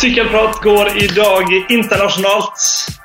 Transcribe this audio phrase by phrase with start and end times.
[0.00, 2.60] Sykkelprat går i dag internasjonalt.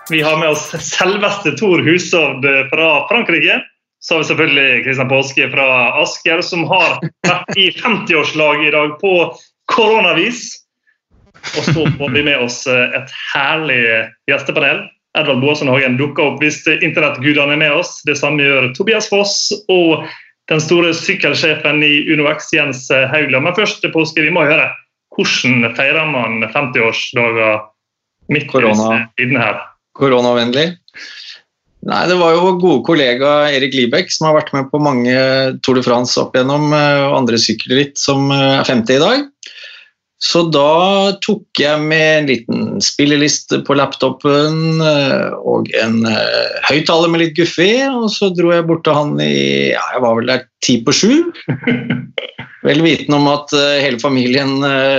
[0.10, 3.58] Vi har med oss selveste Tor Hushovd fra Frankrike.
[4.00, 5.66] Så har vi selvfølgelig Kristian Påske fra
[6.00, 9.12] Asker, som har vært i 50-årslag i dag på
[9.74, 10.40] koronavis.
[11.58, 13.82] Og så får vi med oss et herlig
[14.32, 14.86] gjestepanel.
[15.20, 17.98] Edvard Boasson Hagen dukker opp hvis internettgudene er med oss.
[18.08, 20.08] Det samme gjør Tobias Foss og
[20.48, 23.50] den store sykkelsjefen i UnoX, Jens Haugland.
[23.50, 24.72] Men først, Påske, vi må høre.
[25.16, 27.62] Hvordan feirer man 50-årsdager
[28.34, 29.62] midt i disse her?
[29.96, 30.74] Koronavennlig?
[31.86, 35.14] Nei, Det var jo vår gode kollega Erik Libek som har vært med på mange
[35.62, 39.28] Tour de France opp igjennom, og andre sykkelritt som er 50 i dag.
[40.24, 45.98] Så da tok jeg med en liten spilleliste på laptopen og en
[46.70, 50.16] høyttaler med litt guffe og så dro jeg bort til han i ja, jeg var
[50.20, 51.12] vel der ti på sju.
[52.66, 54.56] Vel vitende om at hele familien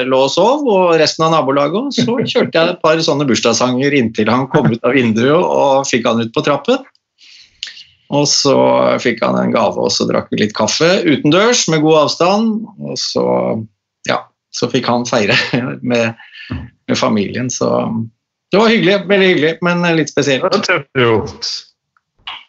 [0.06, 1.74] lå og sov, og resten av nabolaget.
[1.80, 1.96] òg.
[1.96, 6.06] så kjørte jeg et par sånne bursdagssanger inntil han kom ut av vinduet og fikk
[6.06, 6.84] han ut på trappen.
[8.14, 8.56] Og så
[9.02, 12.52] fikk han en gave, og så drakk vi litt kaffe utendørs med god avstand.
[12.86, 13.24] Og så,
[14.56, 15.36] så fikk han feire
[15.82, 16.14] med,
[16.88, 17.50] med familien.
[17.52, 17.68] Så
[18.52, 19.00] det var hyggelig.
[19.10, 20.46] Veldig hyggelig, men litt spesielt.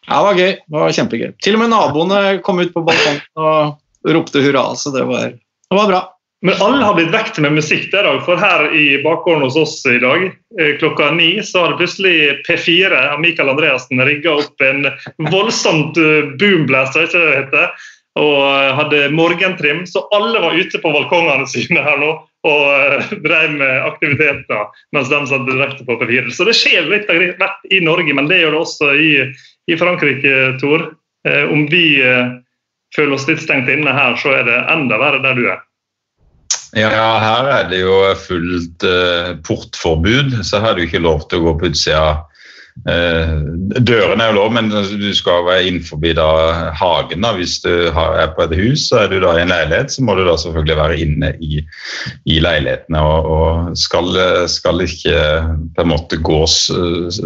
[0.08, 0.54] Ja, det var gøy.
[0.56, 1.32] Det var kjempegøy.
[1.44, 5.80] Til og med naboene kom ut på balkongen og ropte hurra, så det var, det
[5.82, 6.04] var bra.
[6.46, 9.98] Men alle har blitt vekt med musikk der for her i bakgården hos oss i
[9.98, 10.28] dag
[10.78, 14.86] klokka ni så har plutselig P4 av Michael Andreassen rigga opp en
[15.32, 15.98] voldsomt
[16.38, 19.86] boomblaster, ikke det heter, og hadde morgentrim.
[19.88, 22.16] Så alle var ute på balkongene sine her nå
[22.48, 26.30] og drev med aktiviteter mens de satt direkte på P4.
[26.32, 29.12] Så det skjer litt av hvert i Norge, men det gjør det også i,
[29.68, 30.86] i Frankrike, Tor.
[31.28, 31.98] Om vi
[32.96, 35.66] føler oss litt stengt inne her, så er det enda verre der du er.
[36.78, 38.86] Ja, her er det jo fullt
[39.48, 42.08] portforbud, så her er det jo ikke lov til å gå på utsida.
[42.86, 43.42] Uh,
[43.84, 46.28] dørene er jo lov, men du skal være innenfor da,
[46.78, 47.26] hagen.
[47.26, 47.34] Da.
[47.36, 50.16] Hvis du er på et hus så er du da i en leilighet, så må
[50.16, 51.60] du da selvfølgelig være inne i,
[52.30, 53.02] i leilighetene.
[53.02, 54.14] Og, og skal,
[54.52, 55.18] skal, ikke
[55.76, 56.70] på en måte gås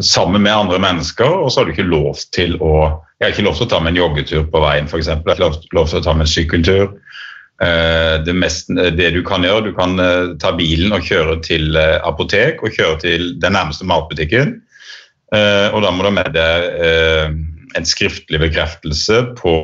[0.02, 2.74] sammen med andre mennesker, og så har du ikke lov til å
[3.22, 5.08] Jeg har ikke lov til å ta med en joggetur på veien, f.eks.
[5.12, 6.88] Jeg har ikke lov, lov til å ta med en sykkeltur.
[8.26, 9.94] Det, mest, det, du kan gjøre, du kan
[10.42, 14.56] ta bilen og kjøre til apotek og kjøre til den nærmeste matbutikken.
[15.32, 16.66] Og da må du ha med deg
[17.78, 19.62] en skriftlig bekreftelse på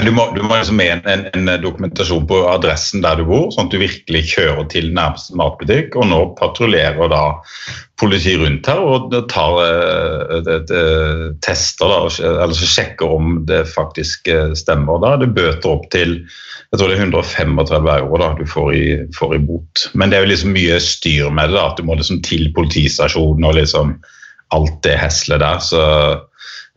[0.00, 3.66] du må, du må liksom med en, en, dokumentasjon på adressen der du bor, sånn
[3.68, 5.98] at du virkelig kjører til nærmeste matbutikk.
[6.00, 7.24] Og nå patruljerer da
[8.00, 10.72] politiet rundt her og tar et, et,
[11.44, 11.98] tester, da,
[12.30, 15.04] eller så sjekker om det faktisk stemmer.
[15.04, 16.22] Da det bøter opp til
[16.72, 18.84] jeg tror det er 135 euro da, du får i,
[19.14, 19.84] får i bot.
[19.92, 21.60] Men det er jo liksom mye styr med det.
[21.60, 23.98] da, At du må liksom til politistasjonen og liksom
[24.54, 25.58] alt det heslet der.
[25.62, 25.82] Så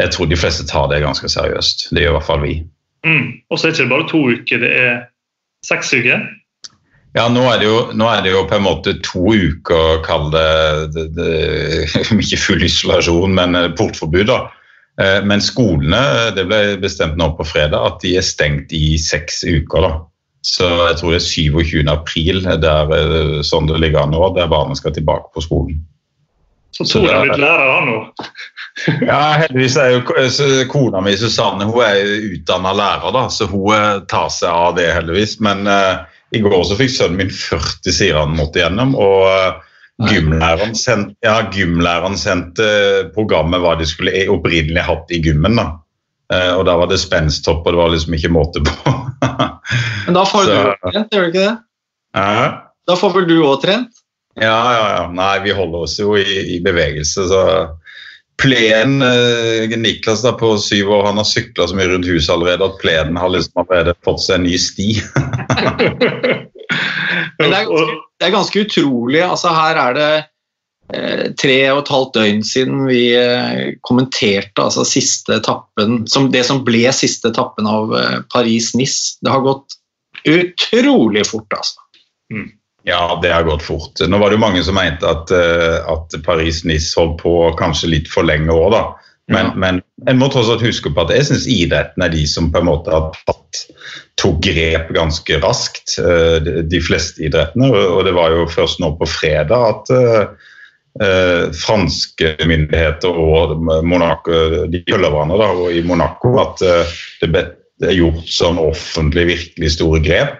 [0.01, 1.89] jeg tror de fleste tar det ganske seriøst.
[1.91, 2.57] Det gjør i hvert fall vi.
[3.05, 3.29] Mm.
[3.49, 4.99] Og så er det ikke bare to uker, det er
[5.65, 6.25] seks uker?
[7.17, 10.49] Ja, nå er, jo, nå er, det jo, på en måte to uker, kall det,
[10.93, 11.31] det, det
[12.23, 14.27] Ikke full isolasjon, men portforbud.
[14.29, 14.43] da.
[15.29, 16.01] Men skolene
[16.33, 19.85] det ble bestemt nå på fredag at de er stengt i seks uker.
[19.85, 19.91] da.
[20.45, 21.89] Så jeg tror det er 27.
[21.91, 25.81] april der sånn det ligger an nå, der barna skal tilbake på skolen.
[26.77, 27.95] Så Tor er blitt lærer nå?
[29.09, 30.01] ja, heldigvis er jo
[30.69, 35.39] kona mi Susanne hun er utdanna lærer, da, så hun tar seg av det, heldigvis.
[35.41, 36.05] Men uh,
[36.37, 38.93] i går så fikk sønnen min 40 sider han måtte gjennom.
[38.99, 39.65] og uh,
[40.05, 42.67] Gymlæreren sendte, ja, gymlæreren sendte
[43.15, 45.57] programmet hva de skulle opprinnelig hatt i gymmen.
[45.57, 45.71] da.
[46.29, 48.97] Uh, og da var det spensthopp, og det var liksom ikke måte på.
[50.05, 51.55] Men da får så, du trent, gjør du ikke det?
[52.87, 54.03] Da får vel du òg trent?
[54.37, 55.03] Ja, ja, ja.
[55.11, 57.43] Nei, vi holder oss jo i, i bevegelse, så
[58.37, 62.67] Plenen eh, Niklas da på syv år han har sykla så mye rundt huset allerede
[62.67, 64.91] at plenen har liksom allerede fått seg en ny sti.
[67.37, 69.21] Men det er, ganske, det er, ganske, utrolig.
[69.25, 70.11] altså Her er det
[70.93, 76.45] eh, tre og et halvt døgn siden vi eh, kommenterte altså siste etappen, som det
[76.45, 79.17] som ble siste etappen av eh, Paris-Nice.
[79.21, 79.79] Det har gått
[80.29, 81.81] utrolig fort, altså.
[82.33, 82.51] Mm.
[82.87, 83.99] Ja, det har gått fort.
[83.99, 88.27] Nå var det jo mange som mente at, at Paris-Nice holdt på kanskje litt for
[88.27, 88.83] lenge òg, da.
[89.27, 89.55] Men, ja.
[89.59, 92.61] men en må tross alt huske på at jeg syns idretten er de som på
[92.61, 93.65] en måte har tatt
[94.17, 95.97] tok grep ganske raskt,
[96.71, 97.69] de fleste idrettene.
[97.69, 104.81] Og det var jo først nå på fredag at uh, franske myndigheter og Monaco, de
[104.87, 106.97] følger hverandre da, og i Monaco at eh,
[107.27, 110.39] det er gjort sånn offentlig virkelig store grep.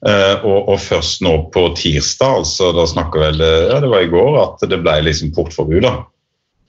[0.00, 4.08] Uh, og, og, først nå på tirsdag, altså da snakker vel ja, det var i
[4.08, 5.82] går, at det ble liksom portforbud.
[5.84, 5.98] da.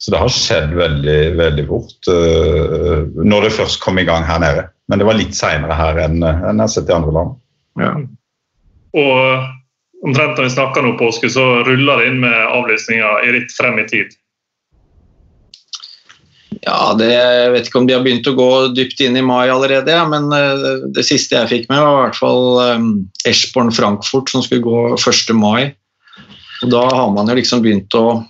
[0.01, 4.41] Så det har skjedd veldig, veldig fort uh, når det først kom i gang her
[4.43, 4.65] nede.
[4.91, 7.37] Men det var litt seinere her enn, enn jeg har sett i andre land.
[7.79, 7.91] Ja.
[8.99, 13.53] Og omtrent når vi snakker nå påske, så ruller det inn med avlysninger i ritt
[13.55, 14.17] frem i tid.
[16.61, 19.49] Ja, det, Jeg vet ikke om de har begynt å gå dypt inn i mai
[19.49, 22.43] allerede, ja, men uh, det siste jeg fikk med, var i hvert fall
[22.77, 22.89] um,
[23.25, 25.33] Eschborn Frankfurt, som skulle gå 1.
[25.37, 25.71] mai.
[26.61, 28.21] Og Da har man jo liksom begynt å,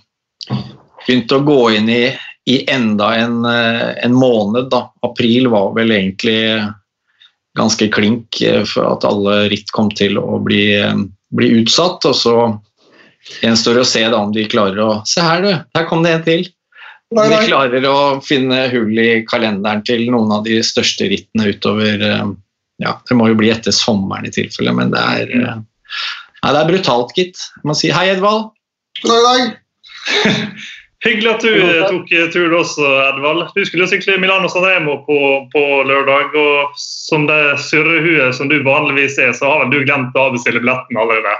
[1.04, 2.06] begynt å gå inn i,
[2.48, 4.70] i enda en, uh, en, måned.
[4.72, 4.86] da.
[5.04, 6.40] April var vel egentlig
[7.58, 10.64] ganske klink uh, for at alle ritt kom til å bli,
[11.36, 12.08] bli utsatt.
[12.08, 12.36] Og så
[13.44, 15.52] gjenstår det å se da om de klarer å Se her, du!
[15.76, 16.48] Her kom det en til!
[17.12, 17.42] Nei, nei.
[17.42, 22.30] Vi klarer å finne hull i kalenderen til noen av de største rittene utover eh,
[22.82, 25.58] ja, Det må jo bli etter sommeren i tilfelle, men det er, eh,
[26.42, 27.44] nei, det er brutalt, gitt.
[27.60, 28.50] Jeg må si hei, Edvald.
[29.02, 30.70] God dag, dag.
[31.02, 31.54] Hyggelig at du
[31.90, 33.40] tok turen også, Edvald.
[33.56, 35.16] Du skulle sykle Milano Sanremo på,
[35.50, 36.36] på lørdag.
[36.38, 40.62] og Som det surrehuet som du vanligvis er, så har vel du glemt å avbestille
[40.62, 41.34] billetten allerede?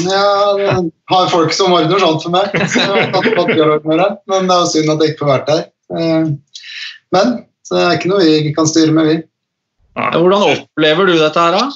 [0.00, 0.24] Ja,
[0.56, 2.56] jeg har folk som ordner sånt for meg.
[2.72, 4.08] Så jeg tatt med det.
[4.32, 5.62] Men det er jo synd at jeg ikke får vært der.
[6.00, 6.32] Eh,
[7.14, 9.20] men så det er ikke noe vi kan styre med, vi.
[9.94, 11.68] Hvordan opplever du dette her, da?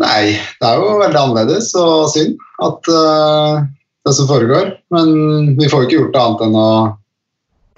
[0.00, 0.22] Nei,
[0.62, 3.60] det er jo veldig annerledes og synd at uh,
[4.06, 4.72] det som foregår.
[4.94, 5.12] Men
[5.58, 6.70] vi får ikke gjort det annet enn å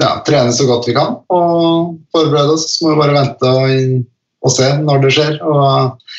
[0.02, 2.69] ja, trene så godt vi kan og forberede oss.
[2.76, 4.00] Så må vi bare vente og,
[4.42, 5.36] og, se når det skjer.
[5.42, 6.16] Og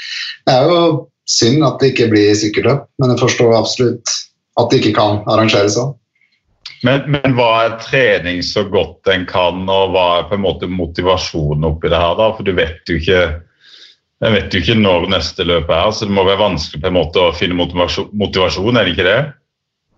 [0.47, 0.83] det er jo
[1.29, 4.15] synd at det ikke blir sykkeløp, men jeg forstår absolutt
[4.59, 5.93] at det ikke kan arrangeres sånn.
[6.83, 10.67] Men, men, hva er trening så godt en kan, og hva er på en måte
[10.67, 12.17] motivasjonen oppi det her?
[12.19, 12.27] da?
[12.35, 13.21] For du vet jo ikke
[14.31, 17.23] vet jo ikke når neste løp er, så det må være vanskelig på en måte
[17.23, 19.17] å finne motivasjon er det ikke det?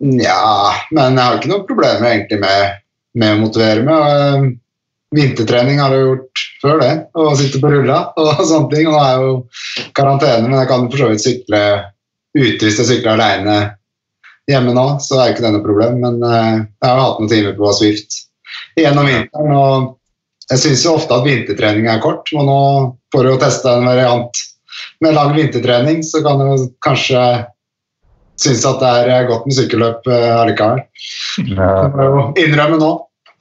[0.04, 2.80] Nja, men jeg har ikke noen problemer egentlig med,
[3.16, 4.12] med å motivere meg.
[4.12, 4.48] Eh,
[5.16, 8.90] vintertrening har jeg gjort før det, å sitte på rulla og sånne ting.
[8.92, 9.34] Nå er jo
[9.96, 11.66] karantene, men jeg kan for så vidt sykle
[12.36, 13.58] ute hvis jeg sykler alene
[14.52, 16.02] hjemme nå, så er ikke det noe problem.
[16.04, 18.20] Men uh, jeg har hatt noen timer på Swift
[18.80, 22.30] gjennom vinteren, og jeg syns jo ofte at vintertrening er kort.
[22.36, 22.60] Og nå
[23.16, 24.44] får jeg jo testa en variant
[25.02, 27.22] med lang vintertrening, så kan jeg kanskje
[28.42, 30.84] syns at det er eh, godt med sykkelløp uh, allikevel.
[31.56, 31.72] Ja.
[31.86, 32.92] Det må jo innrømme nå,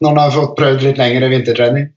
[0.01, 1.91] når han har fått prøvd litt lengre vintertrening.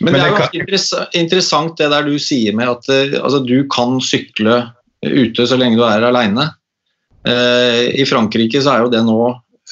[0.00, 3.98] Men det er ganske interessant det der du sier med at uh, altså, du kan
[4.02, 4.64] sykle
[5.06, 6.50] ute så lenge du er aleine.
[7.26, 9.20] Uh, I Frankrike så er jo det nå,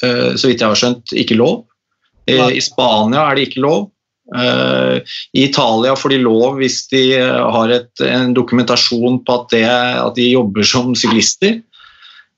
[0.03, 1.65] uh, så vidt jeg har skjønt, ikke lov.
[2.25, 3.91] I, I Spania er det ikke lov.
[4.33, 10.15] I Italia får de lov hvis de har et, en dokumentasjon på at, det, at
[10.17, 11.59] de jobber som syklister.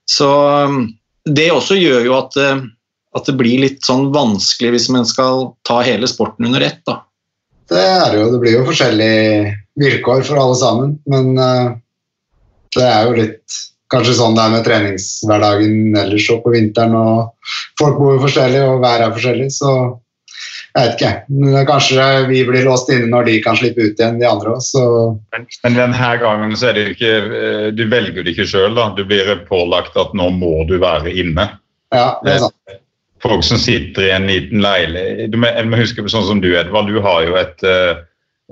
[0.07, 0.30] Så
[0.68, 0.81] um,
[1.27, 2.63] det også gjør jo at, uh,
[3.18, 6.81] at, det blir litt sånn vanskelig hvis man skal ta hele sporten under ett.
[6.88, 7.01] da.
[7.68, 11.75] Det er jo, det blir jo forskjellige vilkår for alle sammen, men uh,
[12.75, 13.62] det er jo litt
[13.92, 16.95] kanskje sånn det er med treningshverdagen ellers og på vinteren.
[16.95, 19.50] og Folk bor jo forskjellig, og været er forskjellig.
[19.56, 19.71] så
[20.78, 21.64] jeg vet ikke.
[21.68, 25.22] Kanskje vi blir låst inne når de kan slippe ut igjen, de andre òg.
[25.34, 28.76] Men, men denne gangen så er det jo ikke eh, Du velger det ikke sjøl,
[28.78, 28.92] da.
[28.98, 31.50] Du blir pålagt at nå må du være inne.
[31.96, 32.57] Ja, det er sant.
[32.69, 32.81] Eh,
[33.24, 36.52] folk som sitter i en liten leilighet Du må, må huske på sånn som du,
[36.60, 36.92] Edvard.
[36.92, 38.04] Du har jo et, eh,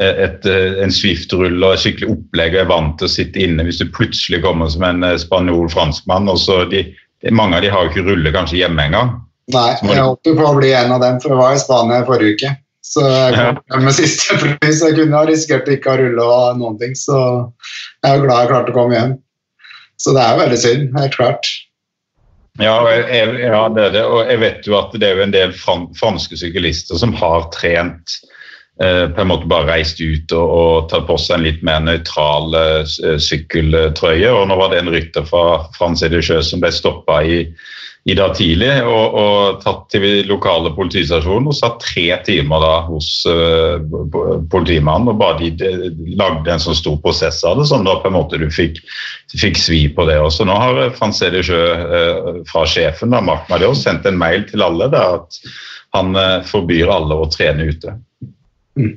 [0.02, 0.50] et,
[0.82, 3.68] en Swift-rull og et skikkelig opplegg og er vant til å sitte inne.
[3.68, 6.88] Hvis du plutselig kommer som en spanjol-franskmann og så de,
[7.34, 9.16] Mange av de har jo ikke rulle kanskje hjemme engang.
[9.54, 12.38] Nei, jeg håper på å bli en av dem, for jeg var i Spania forrige
[12.38, 12.54] uke.
[12.86, 13.82] Så jeg kom ja.
[13.82, 17.18] med siste fly, så Jeg kunne ha risikert ikke å rulle og noen ting, så
[18.06, 19.16] jeg er glad jeg klarte å komme hjem.
[20.02, 21.50] Så det er veldig synd, helt klart.
[22.62, 24.06] Ja, jeg, ja, det er det.
[24.06, 28.16] Og jeg vet jo at det er jo en del franske syklister som har trent
[28.80, 31.84] eh, på en måte bare reist ut og, og tatt på seg en litt mer
[31.84, 34.30] nøytral eh, sykkeltrøye.
[34.32, 37.42] Og nå var det en rytter fra Frans Edecheux som ble stoppa i
[38.06, 43.08] i dag tidlig og, og, tatt til lokale politistasjonen og satt tre timer da hos
[43.26, 43.82] uh,
[44.52, 45.10] politimannen.
[45.10, 48.18] og bare de, de, lagde en sånn stor prosess av det, som da på en
[48.20, 48.78] måte du fikk,
[49.34, 50.46] fikk svi på det også.
[50.46, 54.92] Nå har Franceli Sjø uh, fra sjefen da, Mark Madios, sendt en mail til alle
[54.94, 55.42] da, at
[55.98, 57.98] han uh, forbyr alle å trene ute.
[58.78, 58.94] Mm.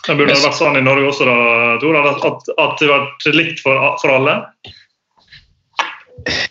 [0.00, 3.78] Det burde vært sånn i Norge også, da, Tor, at, at det vært likt for,
[4.02, 4.40] for alle?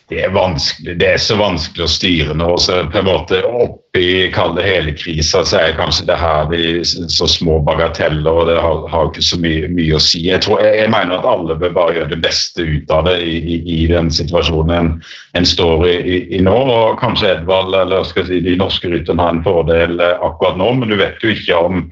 [0.10, 2.58] Det er det er så vanskelig å styre nå.
[2.58, 7.28] så på en måte Oppi kalde hele krisa så er kanskje det her vi, så
[7.30, 10.22] små bagateller, og det har, har ikke så mye, mye, å si.
[10.28, 13.38] Jeg, tror, jeg, mener at alle bør bare gjøre det beste ut av det i,
[13.40, 14.92] i, i den situasjonen en,
[15.38, 16.54] en står i, i, nå.
[16.54, 20.72] og Kanskje Edvald eller skal jeg si, de norske rytterne har en fordel akkurat nå,
[20.80, 21.86] men du vet jo ikke om,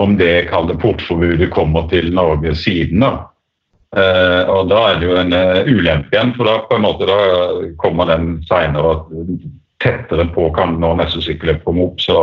[0.00, 3.04] om det kalde portforbudet kommer til Norge siden.
[3.04, 3.16] da.
[3.94, 7.06] Uh, og Da er det jo en uh, ulempe igjen, for da på en måte
[7.08, 7.18] da
[7.80, 8.98] kommer den seinere
[9.82, 12.02] tettere på kan når neste sykkelløp kommer opp.
[12.02, 12.16] Så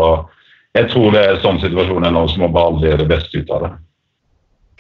[0.76, 3.40] jeg tror det er sånn situasjonen er nå, så må bare alle gjøre det beste
[3.40, 3.72] ut av det.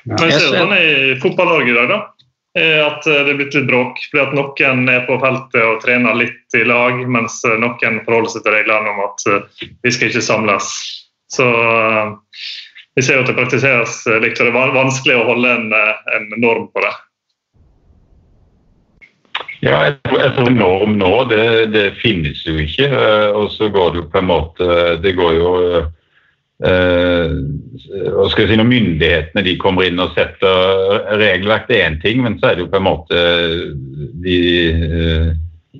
[0.04, 0.18] Ja.
[0.18, 0.90] Men ser sånn i
[1.24, 2.02] Fotball-Norge i dag, da.
[2.54, 4.02] At det er blitt litt bråk.
[4.12, 8.44] fordi at Noen er på feltet og trener litt i lag, mens noen forholder seg
[8.46, 10.68] til reglene om at eh, vi skal ikke samles.
[11.34, 11.48] Så
[12.96, 15.74] vi ser jo at det praktiseres eh, likt, og det er vanskelig å holde en,
[15.74, 16.94] eh, en norm på det.
[19.64, 22.90] Ja, jeg tror, norm nå, det, det, finnes jo ikke.
[22.92, 24.66] Eh, og så går det jo på en måte
[25.04, 27.30] Det går jo eh,
[28.14, 31.98] hva skal jeg si, Når myndighetene de kommer inn og setter regelverk, det er én
[32.04, 33.24] ting, men så er det jo på en måte
[34.24, 35.32] de eh,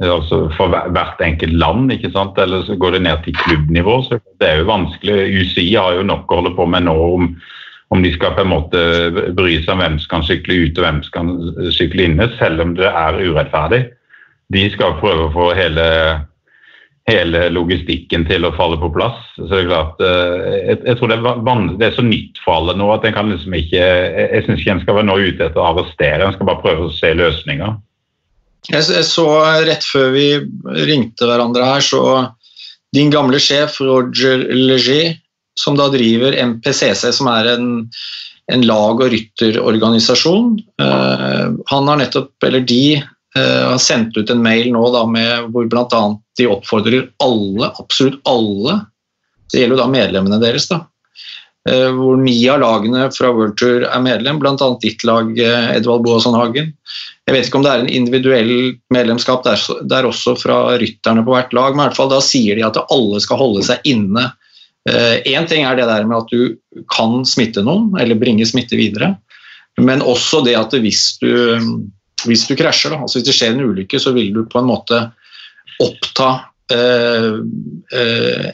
[0.02, 2.38] altså for hvert enkelt land, ikke sant?
[2.42, 4.02] eller så går det ned til klubbnivå.
[4.04, 5.42] så Det er jo vanskelig.
[5.42, 7.30] UCI har jo nok å holde på med nå om,
[7.94, 8.84] om de skal på en måte
[9.38, 12.62] bry seg om hvem som kan sykle ute og hvem som kan sykle inne, selv
[12.66, 13.86] om det er urettferdig.
[14.54, 15.86] De skal prøve å få hele,
[17.10, 19.22] hele logistikken til å falle på plass.
[19.38, 22.58] Så det er klart, eh, jeg, jeg tror det er, det er, så nytt for
[22.58, 25.22] alle nå at en kan liksom ikke Jeg, jeg syns ikke en skal være nå
[25.22, 27.78] ute etter å arrestere, en skal bare prøve å se løsninger.
[28.72, 29.26] Jeg, så
[29.68, 30.28] rett før vi
[30.88, 32.04] ringte hverandre her, så
[32.96, 35.18] din gamle sjef Roger Leger,
[35.60, 37.68] som da driver MPCC, som er en,
[38.54, 43.02] en lag- og rytterorganisasjon, uh, han har nettopp, eller de,
[43.38, 46.02] uh, har sendt ut en mail nå da med hvor bl.a.
[46.40, 48.80] de oppfordrer alle, absolutt alle,
[49.52, 50.84] det gjelder jo da medlemmene deres, da,
[51.64, 54.56] hvor ni av lagene fra World Tour er medlem, bl.a.
[54.82, 56.74] ditt lag, Edvald Boasson Hagen.
[57.24, 58.54] Jeg vet ikke om det er en individuell
[58.92, 62.60] medlemskap der, der, også fra rytterne på hvert lag, men i hvert fall da sier
[62.60, 64.28] de at alle skal holde seg inne.
[64.92, 68.76] Én eh, ting er det der med at du kan smitte noen, eller bringe smitte
[68.76, 69.14] videre.
[69.80, 71.32] Men også det at hvis du,
[72.28, 74.68] hvis du krasjer, da, altså hvis det skjer en ulykke, så vil du på en
[74.68, 75.00] måte
[75.82, 76.50] oppta eh, eh,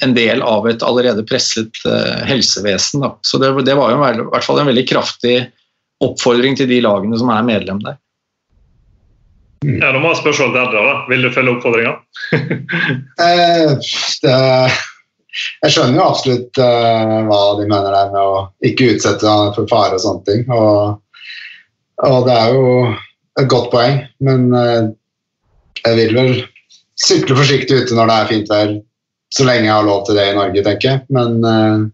[0.03, 3.03] en del av et allerede presset eh, helsevesen.
[3.05, 3.13] Da.
[3.21, 5.38] Så det, det var jo i hvert fall en veldig kraftig
[6.03, 7.97] oppfordring til de lagene som er medlem der.
[9.67, 10.93] Ja, Nå må jeg spørsmål til Edda.
[11.09, 11.97] Vil du følge oppfordringa?
[13.27, 14.77] eh,
[15.63, 19.97] jeg skjønner jo absolutt uh, hva de mener der med å ikke utsette for fare
[19.97, 20.45] og sånne ting.
[20.55, 20.95] Og,
[22.07, 22.71] og, det er jo
[23.39, 24.89] et godt poeng, men uh,
[25.83, 26.33] jeg vil vel
[27.00, 28.74] sykle forsiktig ute når det er fint vær,
[29.34, 31.01] så lenge jeg har lov til det i Norge, tenker jeg.
[31.13, 31.86] Men uh,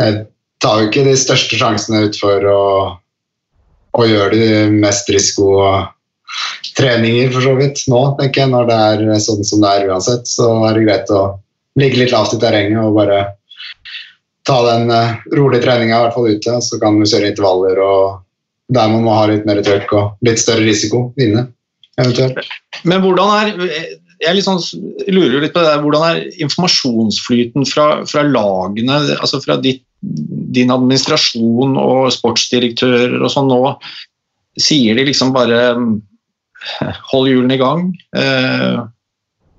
[0.00, 0.20] jeg
[0.64, 2.62] tar jo ikke de største sjansene utfor å,
[3.98, 5.50] å gjøre de mest risiko.
[5.60, 5.90] Og,
[6.74, 8.50] treninger, for så vidt, nå, tenker jeg.
[8.50, 11.22] Når det er sånn som det er uansett, så er det greit å
[11.78, 13.20] ligge litt lavt i terrenget og bare
[14.46, 16.56] ta den uh, rolige treninga, i hvert fall ute.
[16.64, 18.22] Så kan du kjøre intervaller og
[18.74, 21.46] der man må ha litt mer trøkk og litt større risiko inne,
[22.00, 22.40] eventuelt.
[22.88, 23.84] Men hvordan er
[24.24, 24.62] jeg sånn,
[25.08, 30.72] lurer litt på det der, Hvordan er informasjonsflyten fra, fra lagene, altså fra ditt, din
[30.72, 33.60] administrasjon og sportsdirektører og sånn nå?
[34.60, 35.60] Sier de liksom bare
[37.10, 37.88] Hold hjulene i gang.
[38.16, 38.78] Eh,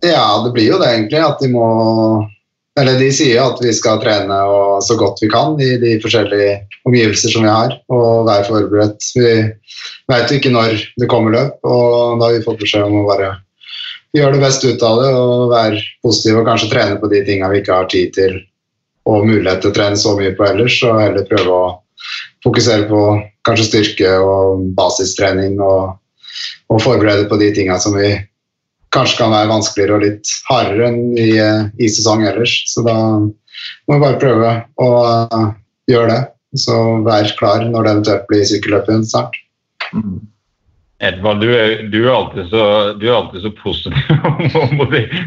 [0.05, 1.21] ja, det blir jo det egentlig.
[1.21, 1.67] At de må
[2.75, 4.35] Eller de sier at vi skal trene
[4.83, 9.05] så godt vi kan i de forskjellige omgivelser som vi har, og være forberedt.
[9.15, 9.29] Vi
[10.11, 13.29] jo ikke når det kommer løp, og da har vi fått beskjed om å bare
[14.15, 17.51] gjøre det beste ut av det og være positive og kanskje trene på de tingene
[17.53, 18.39] vi ikke har tid til
[19.05, 21.65] og mulighet til å trene så mye på ellers, og heller prøve å
[22.45, 23.01] fokusere på
[23.45, 25.93] kanskje styrke og basistrening og
[26.73, 28.11] og forberede på de tingene som vi
[28.95, 32.55] kanskje kan være vanskeligere og litt hardere enn i, i sesong ellers.
[32.71, 34.89] Så da må vi bare prøve å
[35.91, 36.21] gjøre det.
[36.55, 39.35] Så vær klar når det eventuelt blir sykkelløp igjen snart.
[39.91, 40.21] Mm.
[41.03, 42.65] Edvard, du er, du er, alltid så,
[42.99, 44.27] du er alltid så positiv
[44.61, 44.75] og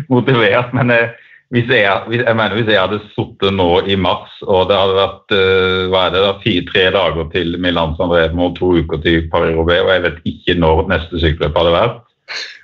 [0.09, 0.73] motivert.
[0.77, 4.69] Men jeg, eh, hvis, jeg, jeg mener, hvis jeg hadde sittet nå i mars, og
[4.69, 5.37] det hadde vært
[5.93, 9.31] hva er det da, fire, tre dager til Milan San Remo og to uker til
[9.33, 12.05] Paris-Roubais, og jeg vet ikke når neste sykkelløp hadde vært,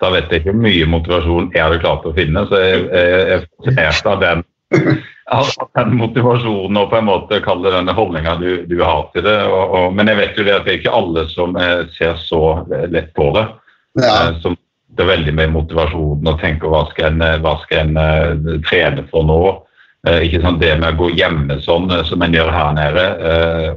[0.02, 2.44] da vet jeg ikke hvor mye motivasjon jeg hadde klart å finne.
[2.50, 4.44] Så jeg, jeg er fascinert av den,
[5.32, 9.38] av den motivasjonen og på en måte kalle denne holdninga du, du, har til det.
[9.48, 11.56] Og, og, men jeg vet jo det at det er ikke alle som
[11.96, 12.42] ser så
[12.92, 13.46] lett på det.
[14.02, 14.34] Ja.
[14.42, 14.58] Som
[14.94, 19.06] det er veldig med motivasjonen og tenker hva skal en, hva skal en uh, trene
[19.10, 19.40] for nå?
[20.06, 20.60] Uh, ikke sant?
[20.62, 23.06] Det med å gå hjemme sånn uh, som en gjør her nede,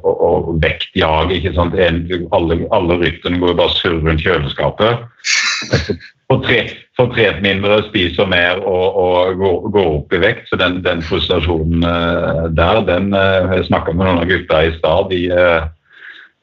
[0.04, 1.39] og, og vektjage.
[1.39, 1.77] ikke sant?
[1.82, 2.04] En,
[2.38, 5.08] alle, alle rytterne går bare surr rundt kjøleskapet.
[6.98, 10.48] Få trent mindre, spiser mer og, og går, går, opp i vekt.
[10.50, 11.86] Så den, den frustrasjonen
[12.58, 15.12] der, den Jeg snakka med noen av gutta i stad.
[15.13, 15.27] De,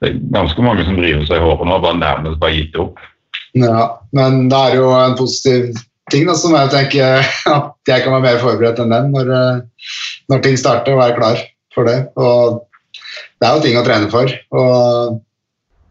[0.05, 3.03] det er ganske mange som driver seg i håret nå, bare nærmest bare gitt opp.
[3.55, 3.83] Ja,
[4.17, 5.75] men det er jo en positiv
[6.13, 7.25] ting da, som jeg tenker
[7.57, 9.91] at jeg kan være mer forberedt enn dem når, eh,
[10.33, 11.45] når ting starter, og være klar
[11.75, 11.99] for det.
[12.21, 12.65] Og
[13.41, 15.21] det er jo ting å trene for, og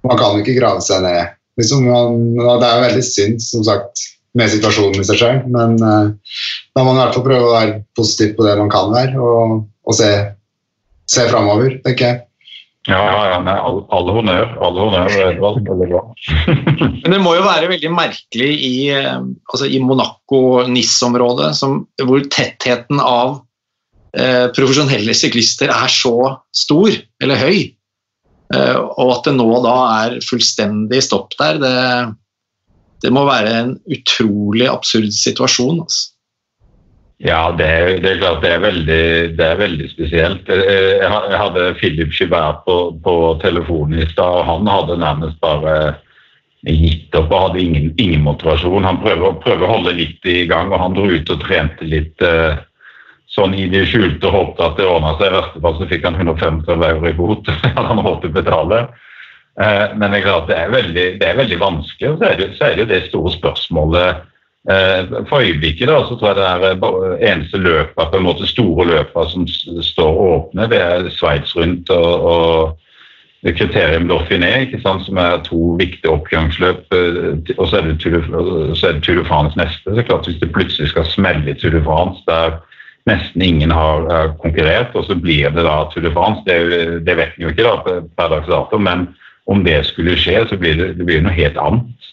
[0.07, 1.33] man kan ikke grave seg ned.
[1.59, 5.75] Liksom man, det er jo veldig synd, som sagt, med situasjonen i seg selv, men
[5.81, 6.11] uh,
[6.73, 9.17] da må man i hvert fall prøve å være positiv på det man kan være,
[9.21, 10.09] og, og se,
[11.09, 12.21] se framover, tenker jeg.
[12.89, 13.35] Ja, ja, ja.
[13.45, 14.49] Nei, all, all honnør.
[14.59, 15.61] All honnør, Edvald.
[15.69, 16.01] Veldig bra.
[17.05, 21.53] Men det må jo være veldig merkelig i, eh, altså i Monaco-NIS-området,
[22.03, 23.37] hvor tettheten av
[24.17, 26.17] eh, profesjonelle syklister er så
[26.51, 27.61] stor, eller høy,
[28.51, 31.77] eh, og at det nå da er fullstendig stopp der, det,
[33.03, 35.83] det må være en utrolig absurd situasjon.
[35.83, 36.09] altså.
[37.23, 39.03] Ja, det er, det er, klart det er, veldig,
[39.37, 40.49] det er veldig spesielt.
[40.49, 45.75] Jeg hadde Philip Gibert på, på telefonen i stad, og han hadde nærmest bare
[46.67, 48.87] gitt opp og hadde ingen, ingen motivasjon.
[48.87, 52.23] Han prøver, prøver, å holde litt i gang, og han dro ut og trente litt
[52.23, 52.59] eh,
[53.31, 55.29] sånn i det skjulte og håpet at det ordna seg.
[55.29, 57.51] I verste fall så fikk han 150 euro i bot.
[57.63, 58.83] Hadde han å betale.
[59.61, 62.11] Eh, men det er klart det er veldig, det er veldig vanskelig.
[62.11, 64.29] Og så er det, så er det jo det store spørsmålet
[64.71, 68.47] Eh, for øyeblikket da, så tror jeg det er eh, eneste løpet, på en måte
[68.47, 69.47] store løpet som
[69.83, 72.77] står åpne, det er Sveits rundt og, og
[73.57, 76.85] Kriterium Dauphiné, ikke sant, som er to viktige oppgangsløp.
[77.57, 79.95] Og så er det Tour de France neste.
[79.95, 82.55] så klart Hvis det plutselig skal smelle i Tour de France der
[83.11, 87.35] nesten ingen har konkurrert, og så blir det da Tour de France, det, det vet
[87.35, 89.09] vi jo ikke da per dags dato, men
[89.49, 92.09] om det skulle skje, så blir det, det blir noe helt annet.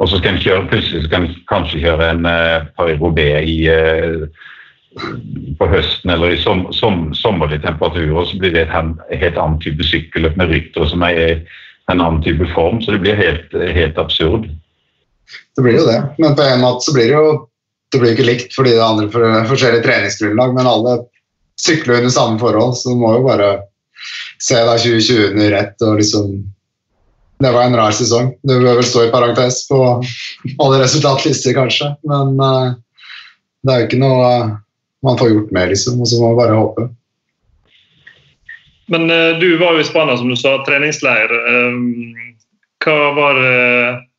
[0.00, 4.46] Og så skal en kjøre, plutselig skal en kanskje kjøre en uh, Paris-Roubais uh,
[5.60, 9.84] på høsten eller i som, som, sommerlige temperaturer, så blir det en helt annen type
[9.86, 11.28] sykkelløp med ryttere som er i
[11.92, 12.80] en annen type form.
[12.82, 14.48] Så det blir helt, helt absurd.
[15.56, 17.30] Det blir jo det, men på en måte så blir det jo
[17.90, 20.96] det blir ikke likt fordi det er andre for, forskjellige treningsgrunnlag, men alle
[21.60, 23.48] sykler under samme forhold, så du må jo bare
[24.42, 26.32] se da 2020 under ett og liksom
[27.40, 28.34] det var en rar sesong.
[28.42, 29.78] Det bør vel stå i parentes på
[30.60, 31.94] alle resultatlister, kanskje.
[32.04, 32.74] Men uh,
[33.64, 34.50] det er jo ikke noe uh,
[35.06, 36.02] man får gjort med, liksom.
[36.04, 36.84] Og så må man bare håpe.
[38.92, 41.32] Men uh, du var jo i Spania, som du sa, treningsleir.
[42.84, 43.40] hva var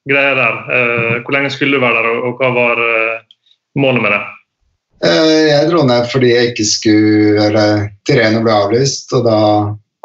[0.09, 0.57] greia der?
[1.21, 2.81] hvor lenge skulle du være der, og, og hva var
[3.77, 4.21] målet med det?
[5.01, 9.39] Jeg dro ned fordi jeg ikke skulle Eller Tireno ble avlyst, og da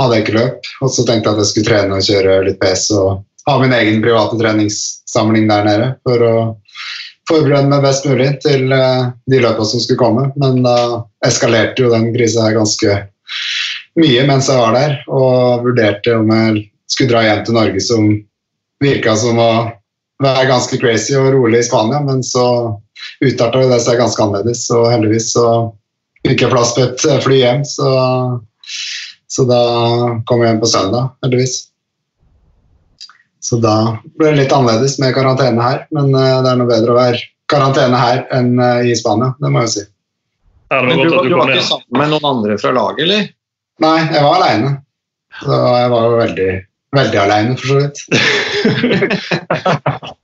[0.01, 0.69] hadde jeg ikke løp.
[0.85, 3.75] Og så tenkte jeg at jeg skulle trene og kjøre litt PS og ha min
[3.77, 6.37] egen private treningssamling der nede for å
[7.27, 10.29] forberede meg best mulig til uh, de løpene som skulle komme.
[10.39, 13.01] Men da uh, eskalerte jo den krisa ganske
[13.97, 18.11] mye mens jeg var der, og vurderte om jeg skulle dra hjem til Norge, som
[18.85, 19.51] virka som å
[20.23, 22.45] være ganske crazy og rolig i Spania, men så
[23.25, 25.47] utarta det seg ganske annerledes, og heldigvis så
[26.27, 27.89] fikk jeg plass på et fly hjem, så
[29.37, 29.63] så da
[30.25, 31.57] kom jeg hjem på søndag, heldigvis.
[33.45, 33.75] Så da
[34.17, 37.21] ble det litt annerledes med karantene her, men uh, det er noe bedre å være
[37.53, 39.85] karantene her enn uh, i Spania, det må jeg si.
[40.73, 43.29] Ja, men du, du, var ikke sammen med noen andre fra laget, eller?
[43.85, 44.73] Nei, jeg var aleine.
[45.37, 46.51] Så jeg var jo veldig,
[46.97, 47.99] veldig aleine, for så vidt.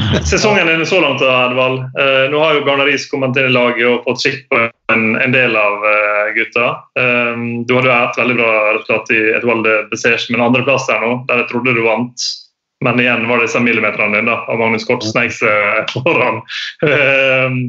[0.30, 1.80] Sesongen er så langt, Edvald.
[1.98, 4.60] Uh, nå har jo Garnaris kommet inn i laget og fått skikk på
[4.92, 6.68] en, en del av uh, gutta.
[6.98, 11.02] Um, du hadde jo et veldig bra resultat i Edvald Besers med en andreplass der
[11.04, 12.26] nå, der jeg trodde du vant.
[12.84, 16.42] Men igjen var det disse millimeterne dine av Magnus Kort sneik seg foran.
[16.86, 17.62] Um,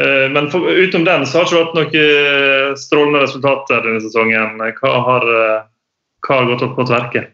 [0.00, 4.60] uh, men for, utenom den så har det ikke vært noen strålende resultater denne sesongen.
[4.80, 5.32] Hva har,
[6.26, 7.28] hva har gått opp på tverke?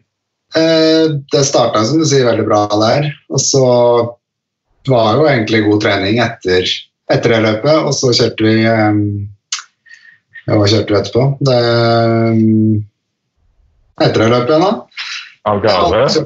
[0.53, 3.07] Det starta som du sier veldig bra der.
[3.33, 3.63] Og så
[4.89, 6.67] var jo egentlig god trening etter,
[7.11, 9.03] etter det løpet, og så kjørte vi um,
[10.49, 11.25] Hva kjørte vi etterpå?
[11.47, 11.59] Det,
[12.33, 12.83] um,
[14.01, 14.73] etter det løpet igjen, da.
[15.43, 16.25] Algarve?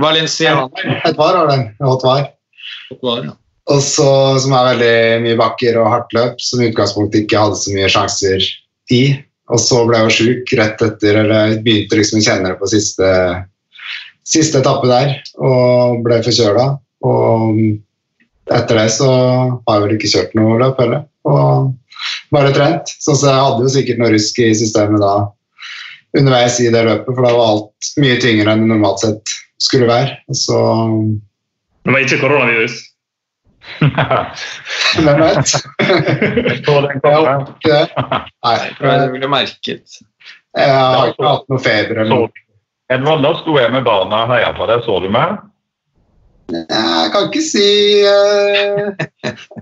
[0.00, 0.54] Valencia.
[1.04, 1.58] Et var var det.
[1.84, 2.30] Hot var.
[3.66, 7.58] Og så, som er veldig mye bakker og hardt løp, som i utgangspunktet ikke hadde
[7.60, 8.46] så mye sjanser
[8.94, 9.02] i.
[9.52, 12.70] Og så ble jeg jo sjuk rett etter, eller begynte liksom å kjenne det på
[12.70, 13.10] siste,
[14.26, 16.66] siste etappe der, og ble forkjøla.
[17.06, 17.60] Og
[18.54, 21.06] etter det så har jeg vel ikke kjørt noe løp heller.
[21.26, 21.72] Og
[22.34, 22.92] bare trent.
[23.00, 25.14] Så, så jeg hadde jo sikkert noe rusk i systemet da
[26.16, 29.88] underveis i det løpet, for da var alt mye tyngre enn det normalt sett skulle
[29.90, 30.18] være.
[30.36, 30.60] Så
[31.84, 32.78] Det var ikke koronavirus?
[34.96, 35.54] Hvem vet?
[37.66, 37.82] Det.
[38.46, 39.98] Nei, jeg ville merket.
[40.56, 42.44] jeg har ikke hatt noe feber eller noe.
[42.92, 44.84] Edvard, da sto jeg med barna og heia på deg.
[44.86, 45.40] Så du meg?
[46.52, 47.66] Jeg kan ikke si
[48.06, 48.92] uh,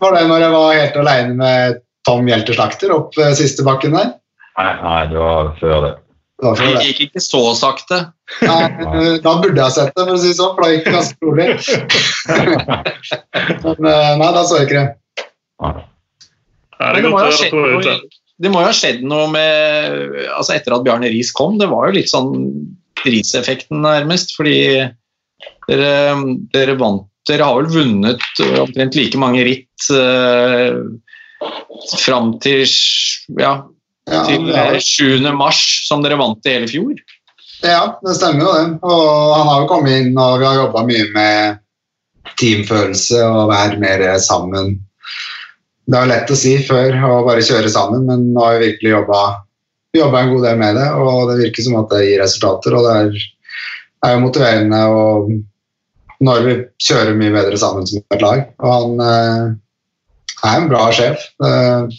[0.02, 3.96] var det når jeg var helt alene med Tom Hjelter Slakter opp uh, siste bakken
[3.96, 4.10] der.
[4.58, 5.92] Nei, nei, det var før det.
[6.34, 6.82] Det var Det det.
[6.88, 8.00] gikk ikke så sakte.
[8.42, 10.84] Nei, uh, da burde jeg sett det, for å si det sånn, for da gikk
[10.84, 11.48] det ganske rolig.
[13.64, 15.26] Men eh, nei, da så jeg ikke det.
[15.64, 15.72] Nei.
[15.78, 17.96] det Men det må, jo ha skjedd noe,
[18.44, 21.88] det må jo ha skjedd noe med altså Etter at Bjarne Riis kom, det var
[21.88, 22.34] jo litt sånn
[23.04, 24.34] Riis-effekten nærmest.
[24.36, 24.58] Fordi
[25.68, 26.14] dere,
[26.54, 30.74] dere vant Dere har vel vunnet øh, omtrent like mange ritt eh,
[32.04, 32.66] fram til,
[33.40, 33.54] ja,
[34.10, 34.66] Ja, til ja.
[34.74, 35.24] eh, 7.
[35.32, 36.98] mars, som dere vant i hele fjor.
[37.64, 38.66] ja, det stemmer jo det.
[38.84, 41.62] Og han har jo kommet inn, og vi har jobba mye med
[42.36, 44.74] teamfølelse og være mer sammen.
[45.88, 48.92] Det er lett å si før å bare kjøre sammen, men nå har vi virkelig
[48.98, 49.22] jobba
[49.96, 52.74] jobba en god del med det, og det virker som at det gir resultater.
[52.76, 53.26] Og det er,
[54.08, 55.32] er jo motiverende og
[56.22, 56.54] når vi
[56.86, 58.44] kjører mye bedre sammen som et lag.
[58.62, 59.46] Og han eh,
[60.44, 61.24] er en bra sjef.
[61.42, 61.94] Eh,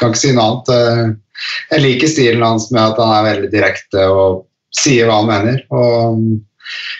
[0.00, 0.72] kan ikke si noe annet.
[0.74, 4.44] Eh, jeg liker stilen hans med at han er veldig direkte og
[4.76, 5.62] sier hva han mener.
[5.74, 6.26] Og,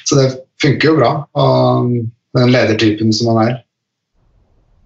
[0.08, 0.30] så det
[0.62, 1.12] funker jo bra.
[1.40, 1.92] Og
[2.38, 3.58] den ledertypen som han er.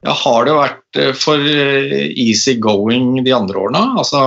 [0.04, 3.84] Ja, har det vært eh, for eh, easy going de andre årene?
[4.00, 4.20] Altså,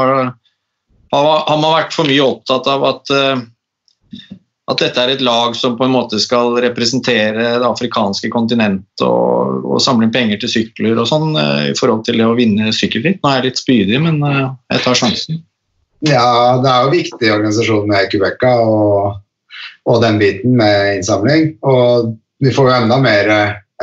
[1.13, 3.43] har, har man vært for mye opptatt av at, eh,
[4.67, 9.63] at dette er et lag som på en måte skal representere det afrikanske kontinentet og,
[9.63, 13.21] og samle inn penger til sykler og sånn eh, i forhold til å vinne sykkelritt?
[13.23, 14.41] Nå er jeg litt spydig, men eh,
[14.75, 15.39] jeg tar sjansen.
[16.05, 19.21] Ja, det er jo viktig organisasjon med Quebeca og,
[19.87, 21.53] og den biten med innsamling.
[21.63, 22.11] Og
[22.43, 23.31] vi får jo enda mer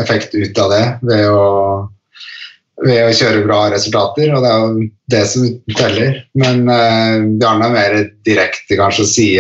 [0.01, 1.49] effekt ut av det ved å,
[2.85, 4.85] ved å kjøre bra resultater, og det er jo
[5.17, 5.49] det som
[5.81, 6.21] teller.
[6.37, 9.31] Men eh, Bjarne er mer direkte kanskje å si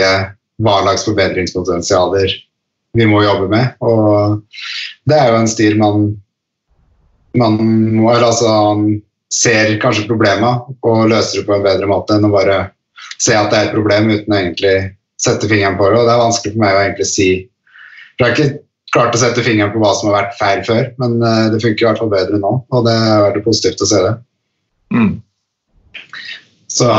[0.63, 2.35] hva slags forbedringspotensialer
[2.95, 3.73] vi må jobbe med.
[3.83, 4.43] Og
[5.09, 6.07] det er jo en stil man,
[7.39, 7.59] man
[7.97, 8.53] må altså,
[9.35, 12.61] ser kanskje problemet og løser det på en bedre måte enn å bare
[13.19, 14.77] se at det er et problem uten å egentlig
[15.21, 15.99] sette fingeren på det.
[15.99, 17.29] Og det er vanskelig for meg å egentlig si
[18.15, 18.65] For jeg har ikke
[18.95, 21.83] klart å sette fingeren på hva som har vært feil før, men eh, det funker
[21.83, 24.13] i hvert fall bedre nå, og det er veldig positivt å se det.
[24.95, 25.09] Mm.
[26.71, 26.91] Så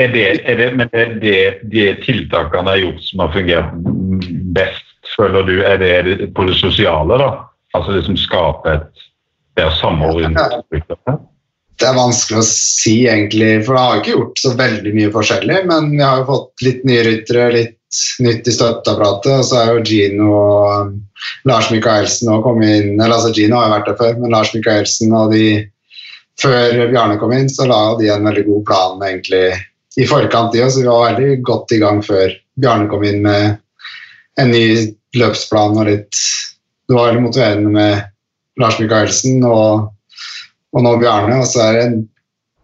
[0.00, 1.40] Er det, er det, men er det
[1.72, 3.74] de tiltakene har gjort som har fungert
[4.56, 4.86] best,
[5.16, 5.56] føler du?
[5.66, 7.32] Er det på det sosiale, da?
[7.76, 9.04] Altså det som skaper et
[9.58, 10.24] bedre samhold
[11.80, 15.60] det er vanskelig å si, egentlig, for det har ikke gjort så veldig mye forskjellig.
[15.70, 19.30] Men vi har jo fått litt nye ryttere, litt nytt i støtteapparatet.
[19.40, 23.68] Og så er jo Gino og Lars Michaelsen nå kommet inn Eller altså Gino har
[23.68, 25.46] jo vært der før, men Lars Michaelsen og de
[26.40, 29.42] Før Bjarne kom inn, så la de en veldig god plan egentlig
[29.98, 30.70] i forkant, de òg.
[30.70, 33.56] Så vi var veldig godt i gang før Bjarne kom inn med
[34.40, 34.66] en ny
[35.18, 36.20] løpsplan og litt
[36.90, 39.90] Det var veldig motiverende med Lars Michaelsen og
[40.70, 41.40] og nå Bjarne.
[41.42, 41.86] Og så er det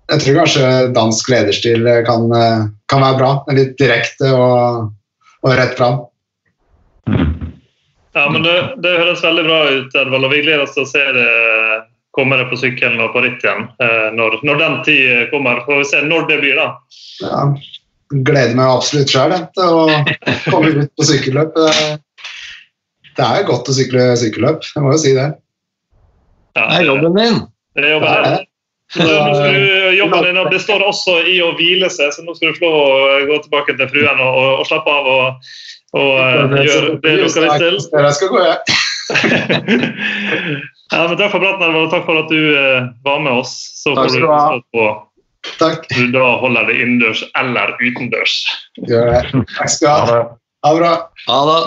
[0.06, 2.28] Jeg tror kanskje dansk lederstil kan,
[2.86, 3.30] kan være bra.
[3.50, 4.92] Litt direkte og,
[5.42, 6.04] og rett fram.
[8.14, 10.88] Ja, men det, det høres veldig bra ut, Edvald, og vi gleder oss til å
[10.88, 11.26] se det
[12.16, 13.66] komme det på sykkelen og på ritt igjen.
[13.84, 15.60] eh, Når, når den tid kommer.
[15.66, 16.68] Får vi se når det blir, da.
[17.22, 17.44] Ja,
[18.26, 19.86] gleder meg absolutt sjøl til å
[20.50, 21.56] komme ut på sykkelløp.
[21.56, 21.96] Det,
[23.16, 25.30] det er godt å sykle sykkelløp, jeg må jo si det.
[26.56, 27.40] Ja, Det er jobben din.
[27.76, 28.44] Det er jobben din.
[29.96, 33.16] Jobben din består også i å hvile seg, så nå skal du få lov å
[33.28, 35.48] gå tilbake til fruen og, og, og slappe av og,
[35.96, 37.80] og eh, gjøre det du skal litt til.
[37.82, 38.78] Jeg skal gå, jeg.
[40.92, 43.56] Ja, men takk for praten, Elvar, og takk for at du eh, var med oss.
[43.74, 44.60] Så Takk får skal du ha.
[44.70, 44.84] på
[45.58, 45.88] Takk.
[45.90, 48.36] du da holder det innendørs eller utendørs.
[48.86, 49.42] Gjør det.
[49.56, 50.20] Takk skal du ha.
[50.66, 50.92] Ha det bra.
[51.26, 51.58] Ha det.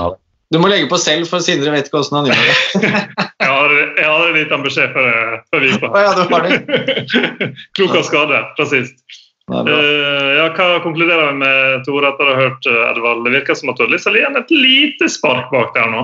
[0.49, 2.93] Du må legge på selv, for Sindre vet ikke åssen han gjør det.
[3.43, 5.09] Jeg har, en liten beskjed før,
[5.51, 5.91] før vi gikk på.
[5.99, 6.57] Ja, du har det.
[7.77, 9.03] Klok av skade fra sist.
[9.49, 9.73] Det.
[9.73, 13.23] Eh, ja, hva konkluderer vi med, Tore, etter å ha hørt eh, Edvald?
[13.25, 15.71] Det virker som at du har lyst til å gi ham et lite spark bak
[15.77, 16.03] der nå.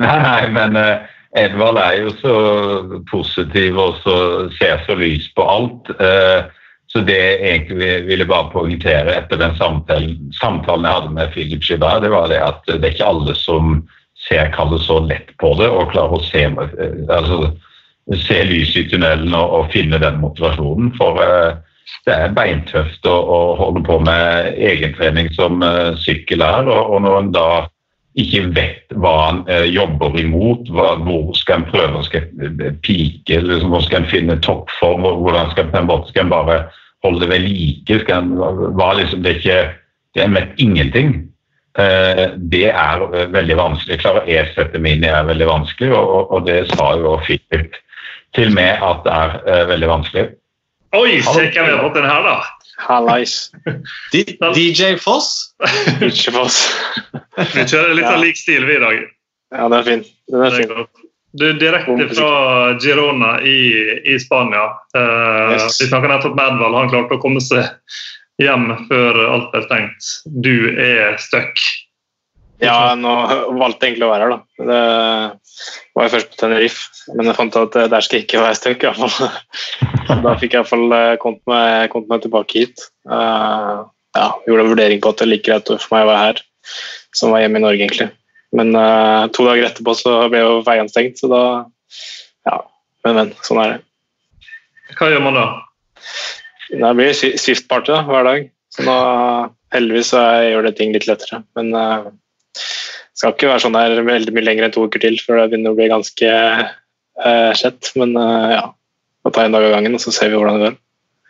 [0.00, 2.34] Nei, men eh, Edvard er jo så
[3.10, 4.16] positiv og så
[4.58, 5.92] ser så lys på alt.
[5.98, 6.48] eh,
[6.90, 11.62] så det jeg egentlig ville bare poengtere etter den samtalen, samtalen jeg hadde med Philip
[11.62, 13.76] Gibert, det var det at det er ikke alle som
[14.26, 17.52] ser kallet så lett på det og klarer å se, eh, altså,
[18.18, 20.90] se lyset i tunnelen og, og, finne den motivasjonen.
[20.98, 21.60] For uh,
[22.08, 26.66] det er beintøft å, å, holde på med egentrening som uh, sykkel er.
[26.66, 27.48] Og, og, når en da
[28.18, 33.70] ikke vet hva en eh, jobber imot, hva, hvor skal en prøve, å pike, liksom,
[33.70, 35.70] hvor skal en finne toppform, hvordan skal
[36.08, 36.62] skal bare
[37.04, 38.00] holde det ved like?
[38.10, 38.32] En,
[38.74, 39.60] hva, liksom, det er ikke
[40.14, 41.12] det er med ingenting.
[41.78, 44.00] Eh, det er veldig vanskelig.
[44.02, 47.78] Klarer E-sette mini er veldig vanskelig, og, og det sa jo Philip
[48.34, 50.26] til meg at det er eh, veldig vanskelig.
[50.98, 52.40] Oi, se hvem vi har fått den her, da!
[52.80, 53.50] Hallais.
[54.12, 55.54] DJ Foss.
[56.00, 56.58] DJ Foss.
[57.36, 59.06] vi kjører litt av lik stil vi i dag.
[59.54, 60.12] Ja, det er fint.
[60.30, 60.74] Den er fin.
[61.38, 62.30] Du, Direkte fra
[62.82, 63.58] Girona i,
[64.02, 64.64] i Spania.
[64.96, 65.78] Uh, yes.
[65.78, 66.78] Vi snakka nettopp med Edvald.
[66.78, 67.68] Han klarte å komme seg
[68.42, 70.10] hjem før alt ble stengt.
[70.42, 71.62] Du er stuck.
[72.60, 73.12] Ja, nå
[73.56, 74.66] valgte jeg egentlig å være her, da.
[74.68, 74.80] Det
[75.96, 76.82] var jeg først på Tenerife,
[77.16, 78.84] men jeg fant ut at der skal jeg ikke være stuck.
[80.24, 82.82] Da fikk jeg iallfall eh, kommet, meg, kommet meg tilbake hit.
[83.08, 86.24] Uh, ja, gjorde en vurdering på at det er like greit for meg å være
[86.24, 86.42] her
[87.16, 88.08] som var hjemme i Norge, egentlig.
[88.58, 91.42] Men uh, to dager etterpå så ble jo veiene stengt, så da
[92.48, 92.56] Ja,
[93.06, 93.34] men, men.
[93.46, 94.48] Sånn er det.
[94.98, 95.46] Hva gjør man da?
[96.70, 98.48] Det blir Swift-party hver dag.
[98.74, 98.96] Så nå,
[99.74, 101.42] heldigvis så gjør det ting litt lettere.
[101.58, 102.10] Men uh,
[103.20, 105.74] skal ikke være sånn her veldig mye lenger enn to uker til før det begynner
[105.74, 107.92] å bli ganske uh, skjett.
[108.00, 108.62] Men uh, ja,
[109.26, 110.78] vi tar en dag av gangen, og så ser vi hvordan det går.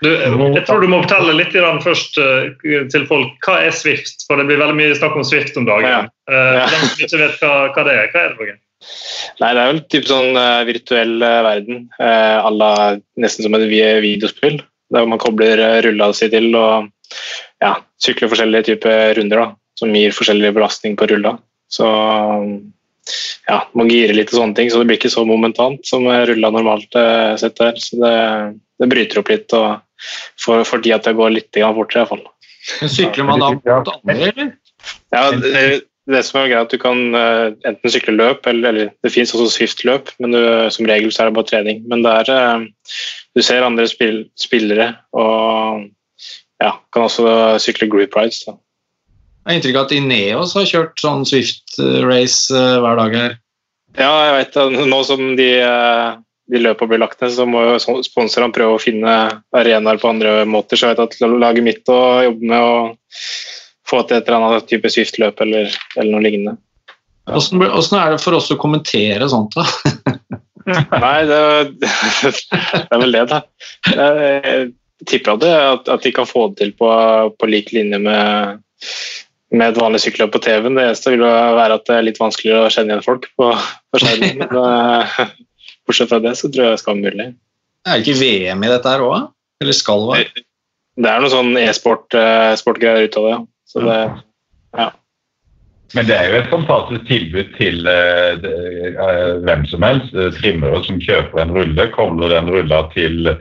[0.00, 1.52] Du, jeg tror du må fortelle litt
[1.84, 2.48] først uh,
[2.94, 4.24] til folk hva er Swift.
[4.28, 5.90] For det blir veldig mye snakk om Swift om dagen.
[5.90, 6.02] Ja.
[6.30, 6.66] Ja.
[6.70, 8.60] Uh, de ikke vet hva, hva, det er, hva er det for noe?
[9.42, 11.86] Nei, Det er jo en typ sånn uh, virtuell verden.
[12.00, 12.72] Alla,
[13.20, 16.90] nesten som et videospill der man kobler eh, rulla si til og
[17.62, 19.46] ja, sykler forskjellige typer runder da,
[19.78, 21.36] som gir forskjellig belastning på rulla.
[21.70, 21.88] Så
[23.46, 26.50] ja, man girer litt og sånne ting, så det blir ikke så momentant som rulla
[26.54, 27.78] normalt eh, sett der.
[27.82, 28.16] Så det,
[28.80, 29.80] det, bryter opp litt og
[30.40, 32.24] for, for de at det går litt fortere iallfall.
[32.84, 34.50] Sykler man da mot andre, eller?
[35.12, 35.64] Ja, det,
[36.10, 39.32] det som er greit, at du kan uh, enten sykle løp, eller, eller det fins
[39.36, 41.82] også Swift-løp, men du, som regel så er det bare trening.
[41.90, 42.94] Men det er uh,
[43.36, 45.86] Du ser andre spill, spillere og
[46.60, 48.42] ja, kan også sykle group rides.
[48.48, 48.56] Da.
[49.40, 53.38] Jeg har inntrykk av at Ineos har kjørt sånn Swift-race uh, hver dag her.
[53.98, 54.86] Ja, jeg vet det.
[54.90, 55.48] Nå som de,
[56.52, 59.14] de løpa blir lagt ned, så må jo sponsorene prøve å finne
[59.56, 60.78] arenaer på andre måter.
[60.78, 62.74] Så jeg vet at laget mitt og jobber med å
[63.90, 66.58] få til et eller annet type Swift-løp eller, eller, noe lignende.
[67.30, 69.66] Hvordan, er det for oss å kommentere sånt, da?
[71.04, 71.40] Nei, det,
[71.80, 72.32] det,
[72.84, 73.40] er vel det, da.
[73.88, 74.70] Jeg
[75.08, 76.90] tipper at, det, at, at de kan få det til på,
[77.40, 78.60] på lik linje med,
[79.50, 80.76] med et vanlig sykkelløp på TV-en.
[80.78, 83.50] Det eneste vil være at det er litt vanskeligere å kjenne igjen folk på,
[83.90, 84.44] på skjermen.
[84.52, 85.34] Men eh,
[85.88, 87.28] bortsett fra det, så tror jeg det skal være mulig.
[87.88, 89.28] Er det ikke VM i dette her òg?
[89.64, 90.46] Eller skal være?
[91.00, 93.36] Det er noe sånn e-sport-greier ut av det.
[93.70, 94.00] Så det,
[94.76, 94.88] ja.
[95.96, 98.50] Men det er jo et fantastisk tilbud til uh, de,
[98.94, 100.12] uh, hvem som helst.
[100.14, 103.32] Uh, trimmere som kjøper en rulle, kobler den rulla til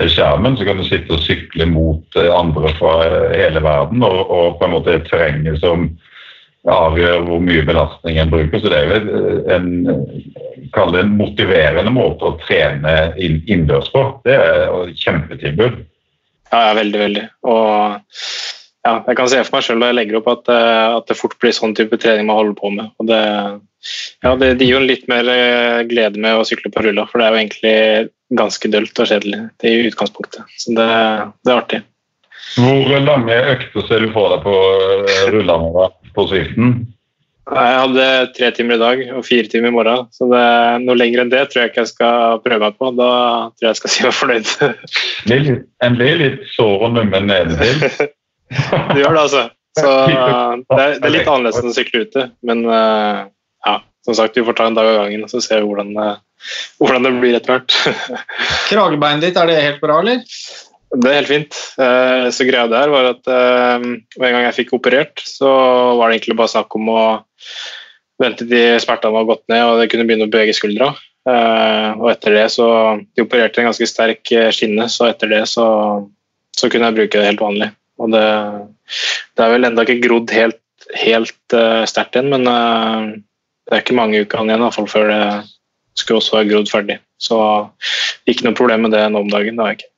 [0.00, 2.94] skjermen, så kan du sitte og sykle mot andre fra
[3.30, 5.86] hele verden og, og på en måte et terrenget som
[6.70, 8.60] avgjør hvor mye belastning en bruker.
[8.60, 8.98] Så det er jo
[9.54, 14.06] en, det en motiverende måte å trene innendørs på.
[14.24, 15.82] Det er et kjempetilbud.
[16.50, 17.24] Ja, ja, veldig, veldig.
[17.50, 18.00] Og
[18.84, 21.16] ja, jeg kan se for meg sjøl da jeg legger opp at, eh, at, det
[21.18, 22.92] fort blir sånn type trening man holder på med.
[23.00, 23.22] Og det,
[24.24, 27.20] ja, det, det gir jo litt mer eh, glede med å sykle på rulla, for
[27.20, 27.76] det er jo egentlig
[28.34, 30.56] ganske dølt og kjedelig det i utgangspunktet.
[30.60, 30.88] Så det,
[31.44, 31.82] det er artig.
[32.54, 34.58] Hvor lange økter ser du for deg på
[35.04, 36.76] eh, rullene på Swiften?
[37.44, 40.06] Jeg hadde tre timer i dag og fire timer i morgen.
[40.16, 40.44] Så det,
[40.86, 42.92] noe lenger enn det tror jeg ikke jeg skal prøve meg på.
[42.96, 43.10] Da
[43.52, 44.52] tror jeg jeg skal si meg fornøyd.
[45.84, 48.08] en blir litt sår og nummen nedentil.
[48.94, 49.44] du gjør det, altså.
[49.76, 52.26] Så det er, det er, litt annerledes enn å sykle ute.
[52.48, 53.26] Men uh,
[53.64, 55.94] ja, som sagt, vi får ta en dag av gangen og så ser vi hvordan,
[55.96, 56.50] uh,
[56.82, 57.76] hvordan det blir etter hvert.
[58.70, 60.20] Kragebeinet ditt, er det helt bra, eller?
[60.94, 61.62] Det er helt fint.
[61.80, 65.48] Uh, så greia der var at en gang jeg fikk operert, så
[65.98, 67.00] var det egentlig bare snakk om å
[68.22, 70.92] vente til smertene var gått ned og det kunne begynne å bevege skuldra.
[71.24, 72.66] og etter det så
[73.16, 75.66] De opererte en ganske sterk skinne, så etter det så,
[76.54, 77.70] så kunne jeg bruke det helt vanlig.
[77.98, 78.22] Og det,
[79.34, 80.60] det er vel ennå ikke grodd helt,
[81.00, 81.56] helt
[81.90, 83.24] sterkt igjen, men
[83.64, 85.22] det er ikke mange ukene igjen i hvert fall før det
[85.98, 86.98] skulle også ha grodd ferdig.
[87.22, 87.38] Så
[88.28, 89.56] ikke noe problem med det nå om dagen.
[89.56, 89.92] det har jeg ikke.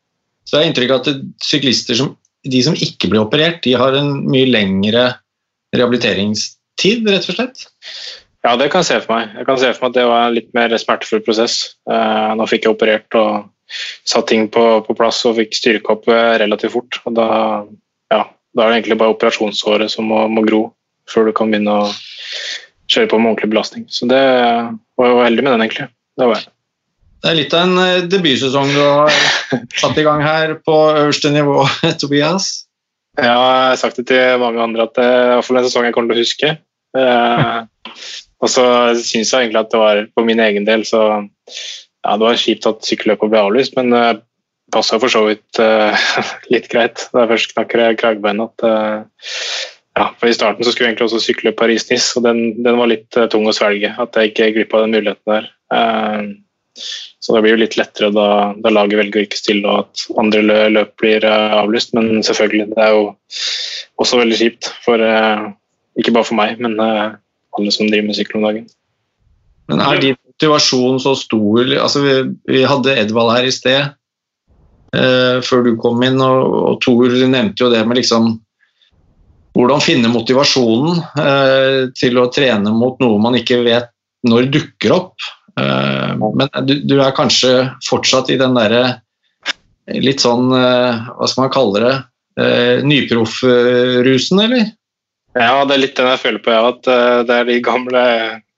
[0.47, 1.09] Så jeg har inntrykk at
[1.43, 2.13] syklister som,
[2.47, 5.09] de som ikke blir operert, de har en mye lengre
[5.75, 7.67] rehabiliteringstid, rett og slett?
[8.47, 9.33] Ja, det kan jeg se for meg.
[9.35, 11.57] Jeg kan se for meg at det var en litt mer smertefull prosess.
[11.91, 13.49] Eh, nå fikk jeg operert og
[14.07, 17.01] satt ting på, på plass og fikk styrke opp relativt fort.
[17.09, 17.29] Og da,
[18.15, 18.23] ja,
[18.55, 20.63] da er det egentlig bare operasjonshåret som må, må, gro
[21.11, 21.91] før du kan begynne å
[22.93, 23.87] kjøre på med ordentlig belastning.
[23.93, 24.21] Så det
[24.99, 25.89] var jo heldig med den, egentlig.
[26.17, 26.53] Det var jeg.
[27.25, 29.17] Det er litt av en eh, debutsesong du har
[29.81, 31.65] satt i gang her på øverste nivå,
[32.01, 32.51] Tobias.
[33.17, 35.97] Ja, jeg har sagt det til mange andre at det er iallfall en sesong jeg
[35.97, 36.53] kommer til å huske.
[37.01, 38.01] Eh,
[38.45, 38.67] og så
[39.01, 42.69] syns jeg egentlig at det var på min egen del så ja, Det var kjipt
[42.69, 44.21] at sykkelløpet ble avlyst, men det uh,
[44.75, 45.97] passa for så vidt uh,
[46.53, 47.09] litt greit.
[47.11, 48.69] Da jeg først knakk kragbeinet at
[49.97, 52.91] ja, for I starten så skulle jeg egentlig også sykle Paris-Nice, og den, den, var
[52.91, 53.95] litt uh, tung å svelge.
[53.97, 55.49] At jeg ikke glippa den muligheten der.
[55.73, 56.83] Uh,
[57.25, 58.29] så det blir jo litt lettere da,
[58.61, 61.97] da laget velger å ikke stille og at andre løp blir uh, avlyst.
[61.97, 63.09] Men selvfølgelig, det er jo
[64.05, 64.71] også veldig kjipt.
[64.85, 65.09] For,
[65.97, 68.71] ikke bare for meg, men alle som driver med sykkel om dagen.
[69.73, 71.63] Men er din motivasjon så stor?
[71.81, 72.19] Altså, vi,
[72.53, 73.97] vi hadde Edvald her i sted,
[74.93, 78.37] før du kom inn, og, og Tor nevnte jo det med liksom
[79.57, 83.91] hvordan finne motivasjonen eh, til å trene mot noe man ikke vet
[84.27, 85.29] når dukker opp.
[85.59, 89.01] Eh, men du, du, er kanskje fortsatt i den derre
[90.03, 91.97] litt sånn, eh, hva skal man kalle det,
[92.85, 94.67] nyproffrusen, eller?
[95.39, 98.03] Ja, det er litt den jeg føler på, ja, at det er de gamle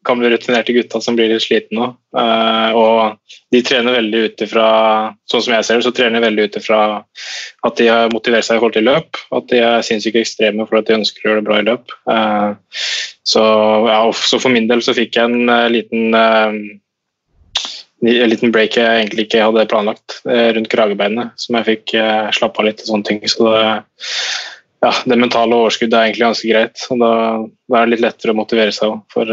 [0.09, 1.89] gamle, rutinerte gutta som blir litt slitne nå.
[2.17, 4.69] Uh, og de trener veldig ut ifra
[5.29, 6.81] Sånn som jeg ser det, så trener de veldig ut ifra
[7.69, 9.21] at de har motivert seg i forhold til løp.
[9.37, 11.95] At de er sinnssykt ekstreme for at de ønsker å gjøre det bra i løp.
[12.09, 12.83] Uh,
[13.29, 13.45] så,
[13.91, 16.17] ja, så, for min del så fikk jeg en uh, liten
[17.99, 21.95] en liten break jeg egentlig ikke hadde planlagt rundt kragebeinet, som jeg fikk
[22.37, 23.19] slappe av litt og sånne ting.
[23.27, 23.65] Så det,
[24.85, 26.85] ja, det mentale overskuddet er egentlig ganske greit.
[26.93, 27.11] og Da,
[27.67, 29.33] da er det litt lettere å motivere seg for,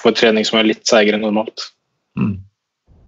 [0.00, 1.70] for trening som er litt seigere enn normalt.
[2.18, 2.38] Mm.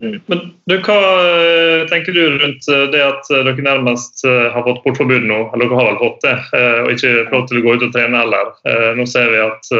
[0.03, 0.19] Mm.
[0.27, 4.83] Men du, Hva eh, tenker du rundt eh, det at eh, dere nærmest har fått
[4.83, 5.39] portforbud nå?
[5.55, 6.35] Eller dere har vel fått det,
[6.83, 8.51] og ikke får lov til å gå ut og trene heller.
[8.99, 9.71] Nå ser vi at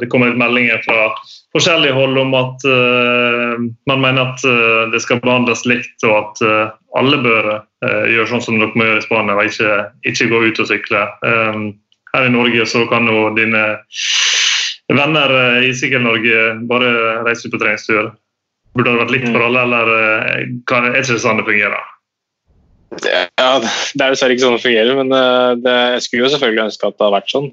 [0.00, 1.10] det kommer ut meldinger fra
[1.54, 2.66] forskjellige hold om at
[3.90, 4.44] man mener at
[4.92, 6.42] det skal behandles likt, og at
[6.98, 7.50] alle bør
[7.82, 9.78] gjøre sånn som dere må gjøre i Spania, og ikke,
[10.12, 11.04] ikke gå ut og sykle.
[12.12, 13.66] Her i Norge så kan jo dine
[14.98, 16.90] venner eh, i Sykkel-Norge bare
[17.26, 18.12] reiser ut på treningstur.
[18.76, 21.88] Burde det vært likt for alle, eller eh, er det ikke sånn det fungerer?
[22.92, 26.64] Ja, Det er dessverre ikke sånn det fungerer, men eh, det, jeg skulle jo selvfølgelig
[26.66, 27.50] ønske at det hadde vært sånn.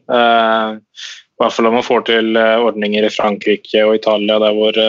[1.39, 4.79] I hvert fall om man får til ordninger i Frankrike og Italia der hvor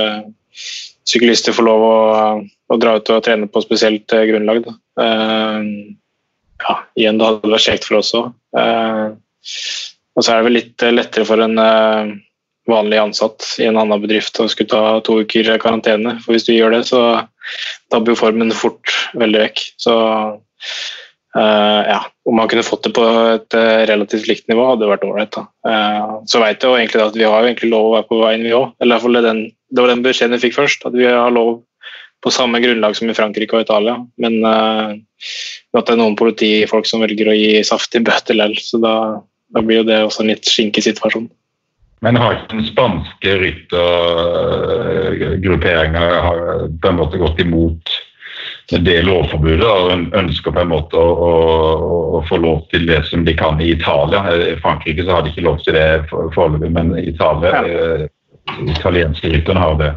[1.07, 1.99] syklister får lov å,
[2.43, 4.67] å dra ut og trene på spesielt grunnlag.
[4.99, 8.33] Ja, igjen, det hadde vært kjekt for oss òg.
[8.51, 11.55] Og så er det vel litt lettere for en
[12.71, 16.17] vanlig ansatt i en annen bedrift og skulle ta to uker karantene.
[16.25, 17.03] For hvis du gjør det, så
[17.93, 19.63] dabber formen fort veldig vekk.
[19.81, 19.95] Så
[21.37, 24.93] uh, ja, om man kunne fått det på et uh, relativt likt nivå, hadde det
[24.93, 25.41] vært ålreit.
[25.67, 28.55] Uh, så veit jeg egentlig at vi har egentlig lov å være på veien, vi
[28.57, 28.71] òg.
[28.79, 31.59] Eller iallfall den, det var den beskjeden vi fikk først, at vi har lov
[32.21, 33.97] på samme grunnlag som i Frankrike og Italia.
[34.21, 38.95] Men at det er noen politifolk som velger å gi saftig bøter likevel, så da,
[39.57, 41.31] da blir jo det også en litt skinkig situasjon.
[42.01, 46.01] Men har ikke den spanske ryttergrupperinga
[46.81, 47.85] på en måte gått imot
[48.71, 51.29] det lovforbudet og ønsker på en måte å, å,
[52.17, 54.21] å, få lov til det som de kan i Italia.
[54.31, 57.63] I Frankrike så har de ikke lov til det foreløpig, men i Italia, ja.
[57.67, 58.03] eh,
[58.71, 59.93] italienske rytterne har det.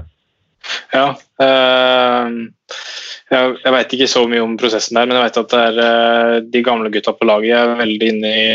[0.96, 1.08] Ja.
[1.46, 2.28] Øh,
[3.34, 5.76] jeg, jeg veit ikke så mye om prosessen der, men jeg vet at det er
[6.56, 8.46] de gamle gutta på laget er veldig inne i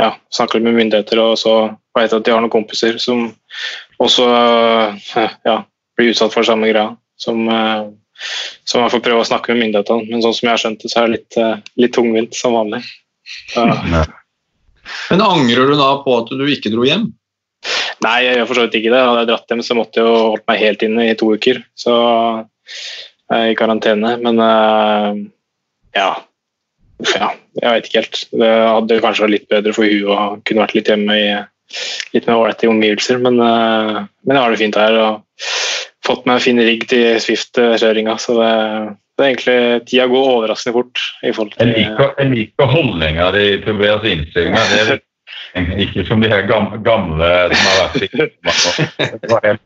[0.00, 1.54] ja, snakker med myndigheter og så
[2.00, 3.28] vet at de har noen kompiser som
[4.00, 5.56] også eh, ja,
[5.98, 6.94] blir utsatt for samme greia.
[7.20, 7.90] Som, eh,
[8.68, 10.08] som jeg får prøve å snakke med myndighetene.
[10.08, 12.56] Men sånn som jeg har skjønt det, så er det litt, eh, litt tungvint som
[12.56, 12.82] vanlig.
[13.54, 14.06] Ja.
[15.10, 17.10] Men angrer du da på at du ikke dro hjem?
[18.00, 19.04] Nei, jeg gjør for så vidt ikke det.
[19.04, 21.60] Hadde jeg dratt hjem, så måtte jeg jo holdt meg helt inne i to uker.
[21.78, 21.94] Så
[23.36, 24.16] i karantene.
[24.24, 24.40] Men
[25.94, 26.08] ja,
[27.08, 28.20] ja, jeg vet ikke helt.
[28.42, 31.28] Det hadde kanskje vært litt bedre for hun å kunne vært litt hjemme i
[32.14, 33.20] litt mer ålreite omgivelser.
[33.22, 35.46] Men, uh, men, jeg har det fint her og
[36.06, 38.16] fått meg en fin rigg til Swift-kjøringa.
[38.22, 38.54] Så det,
[39.18, 41.04] det, er egentlig tida går overraskende fort.
[41.22, 41.68] i forhold til...
[41.68, 44.74] Jeg liker, jeg liker holdninga di Tobias innstillinger.
[44.74, 44.98] Det
[45.58, 48.10] er ikke som de her gamle, gamle som har vært i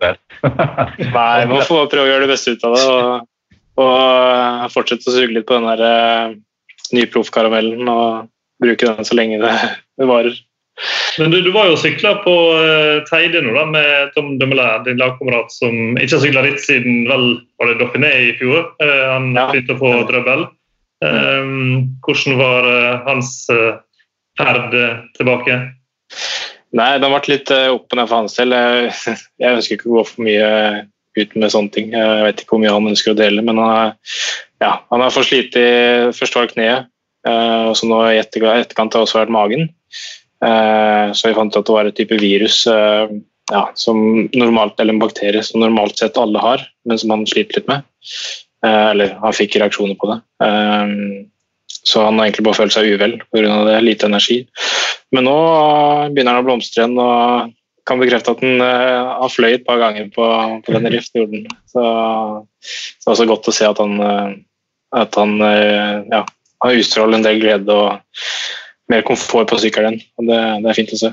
[0.05, 0.21] rett.
[1.19, 2.85] Nei, man får prøve å gjøre det beste ut av det.
[2.89, 3.31] og,
[3.85, 6.37] og fortsette å suge litt på den der uh,
[6.95, 8.31] nyproffkaramellen og
[8.63, 10.37] bruke den så lenge det varer.
[11.18, 14.99] Men du, du var jo sykla på uh, Teide nå da, med Tom Dumoulin, din
[14.99, 17.27] lagkamerat, som ikke har sykla ritt siden vel
[17.61, 18.72] var det Dauphiné i fjor.
[18.83, 19.47] Uh, han Ja.
[19.53, 20.49] begynte å få trøbbel.
[21.05, 23.77] Um, hvordan var uh, hans uh,
[24.41, 24.75] ferd
[25.18, 25.61] tilbake?
[26.75, 28.57] Nei, det har vært litt opp og ned for hans del.
[28.57, 28.91] Jeg,
[29.45, 30.51] jeg ønsker ikke å gå for mye
[31.14, 31.95] ut med sånne ting.
[31.95, 33.95] Jeg vet ikke hvor mye han ønsker å dele, men han er,
[34.64, 36.91] ja, han har for slite i Først var det kneet,
[37.31, 39.68] og så nå i etterkant har det også vært magen.
[40.43, 43.12] Eh, Så vi fant at det var et type virus eh,
[43.53, 43.99] ja, som
[44.35, 47.85] normalt, eller en bakterie som normalt sett alle har, men som han sliter litt med.
[48.64, 50.20] Eh, Eller han fikk reaksjoner på det.
[51.85, 53.59] Så han har egentlig bare følt seg uvel pga.
[53.68, 53.80] det.
[53.85, 54.39] Lite energi.
[55.12, 55.37] Men nå
[56.14, 57.53] begynner han å blomstre igjen og
[57.85, 60.24] kan bekrefte at han, har fløyet fløy et par ganger på,
[60.64, 61.45] på denne riftjorden.
[61.68, 64.01] Så det er også godt å se at han,
[64.97, 65.37] at han
[66.09, 66.22] ja,
[66.64, 68.24] har utstråler en del glede og
[68.93, 70.01] mer komfort på sykkelen.
[70.20, 71.12] Og det, det er fint å se.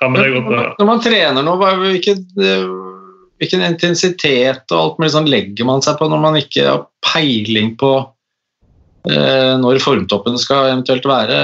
[0.00, 0.64] Ja, men det er godt å.
[0.80, 2.66] Når man trener nå, hvilken, eh,
[3.42, 7.74] hvilken intensitet og alt mulig sånn legger man seg på når man ikke har peiling
[7.80, 7.92] på
[9.10, 11.40] eh, når formtoppen skal eventuelt være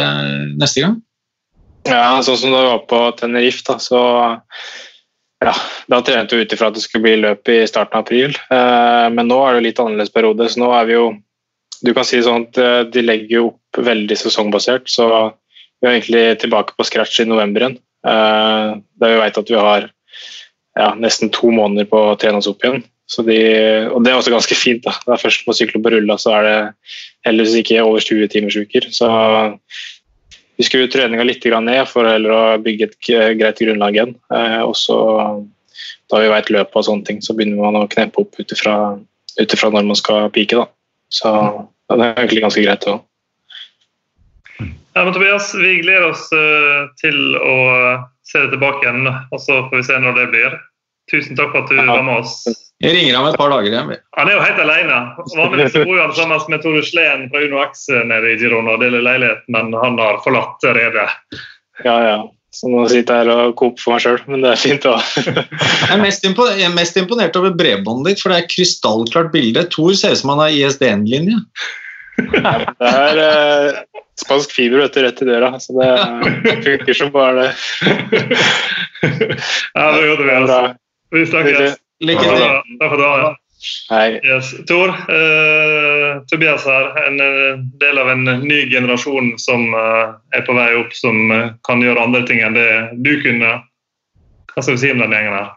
[0.61, 1.01] neste gang?
[1.89, 4.01] Ja, sånn som da vi var på Tenerife, da, så
[5.41, 5.55] ja,
[5.89, 8.37] da trente vi ut ifra at det skulle bli løp i starten av april.
[8.53, 11.11] Eh, men nå er det jo litt annerledes periode, så nå er vi jo
[11.81, 15.07] Du kan si sånn at eh, de legger jo opp veldig sesongbasert, så
[15.81, 17.79] vi er egentlig tilbake på scratch i november igjen.
[18.07, 19.87] Eh, der vi vet at vi har
[20.79, 22.83] ja, nesten to måneder på å trene oss opp igjen.
[23.27, 23.39] De,
[23.91, 24.85] og det er også ganske fint.
[24.85, 24.95] da.
[25.07, 26.59] Det er først på sykle på rulla, så er det
[27.27, 28.87] heldigvis ikke over 20 timers uker.
[28.95, 29.09] Så
[30.61, 33.11] vi skrur treninga litt ned for heller å bygge et
[33.41, 34.15] greit grunnlag igjen.
[34.33, 34.99] Eh, og så,
[36.13, 39.73] da vi vet løpet og sånne ting, så begynner man å kneppe opp ut ifra
[39.75, 40.61] når man skal pike.
[40.61, 40.69] da.
[41.11, 41.31] Så
[41.91, 43.03] det er egentlig ganske greit òg.
[45.01, 47.55] Ja, men Tobias, vi gleder oss eh, til å
[48.29, 50.57] se deg tilbake igjen, og så får vi se når det blir.
[51.09, 51.87] Tusen takk for at du Ja.
[51.89, 52.35] var med oss.
[52.85, 53.95] Jeg ringer ham et par dager igjen.
[54.19, 54.99] Han er jo helt alene.
[55.39, 59.01] Vanligvis bor han sammen med Tore Sleen fra Uno X nede i Girona og deler
[59.07, 61.09] leilighet, men han har forlatt redet.
[61.81, 62.21] Ja, ja.
[62.53, 64.99] Så nå sitter jeg her og koper for meg sjøl, men det er fint da.
[65.89, 69.65] Jeg er mest, jeg er mest imponert over bredbåndet ditt, for det er krystallklart bilde.
[69.73, 71.41] Tor ser ut som han har ISDN-linje.
[72.21, 73.79] Det er eh,
[74.21, 75.91] spansk fiber vet du, rett i døra, så det
[76.67, 77.51] funker som bare det.
[79.01, 80.59] Ja, det er godt altså.
[81.15, 81.79] Vi snakkes.
[82.05, 82.43] Lykke til.
[82.81, 83.39] takk for at du var her.
[83.91, 84.21] Hei.
[84.25, 84.55] Yes.
[84.69, 90.57] Tor, eh, Tobias her, en eh, del av en ny generasjon som eh, er på
[90.57, 92.71] vei opp, som eh, kan gjøre andre ting enn det
[93.05, 93.59] du kunne.
[94.55, 95.53] Hva skal vi si om den gjengen her?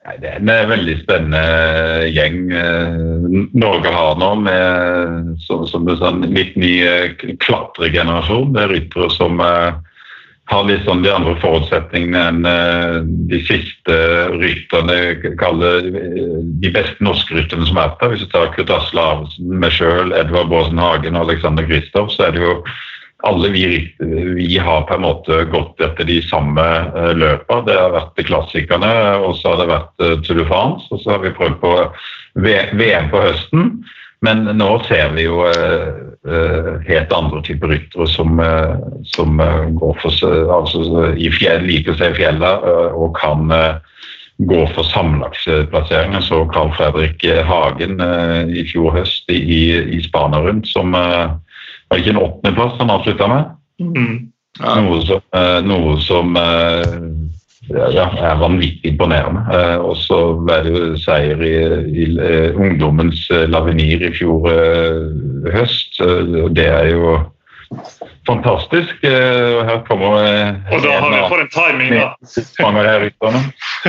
[0.00, 5.84] Nei, det er en eh, veldig spennende gjeng eh, Norge har nå, med som, som
[5.92, 8.54] en sånn litt ny eh, klatregenerasjon.
[8.54, 9.76] Det er ryttere som eh,
[10.50, 12.96] har litt sånn de andre forutsetningene enn eh,
[13.30, 13.98] de siste
[14.40, 14.96] rytterne,
[15.42, 18.14] kaller eh, de beste norske rytterne som er der.
[18.14, 22.30] Hvis du tar Kurt Asle Arvesen, meg sjøl, Edvard Baasen Hagen og Alexander Kristoff, så
[22.30, 22.56] er det jo
[23.26, 23.64] alle vi,
[24.36, 26.64] vi har på en måte gått etter de samme
[27.16, 27.66] løpene.
[27.66, 31.14] Det har vært klassikerne, og så har det vært eh, Tour de France, og så
[31.14, 31.74] har vi prøvd på
[32.40, 33.72] VM på høsten.
[34.24, 35.92] Men nå ser vi jo eh,
[36.28, 38.74] eh, helt andre typer ryttere som, eh,
[39.08, 43.78] som eh, går for, altså, i fjell, liker seg i fjellet eh, og kan eh,
[44.44, 46.20] gå for sammenlagtplasseringer.
[46.24, 49.40] Så Carl Fredrik eh, Hagen eh, i fjor høst i,
[49.80, 51.32] i Spania rundt, som eh,
[51.90, 53.48] var det ikke en åttendeplass han avslutta med?
[53.82, 54.18] Mm.
[54.60, 54.76] Ja.
[54.82, 56.92] Noe som, eh, noe som eh,
[57.94, 59.42] ja, er vanvittig imponerende.
[59.54, 61.54] Eh, og så var det jo seier i,
[62.04, 62.06] i
[62.54, 64.46] ungdommens Lavenir i fjor
[65.50, 65.98] høst.
[66.02, 67.18] Og det er jo
[68.30, 69.04] fantastisk.
[69.04, 72.08] Eh, og her kommer eh, Og da har vi for en timing, da.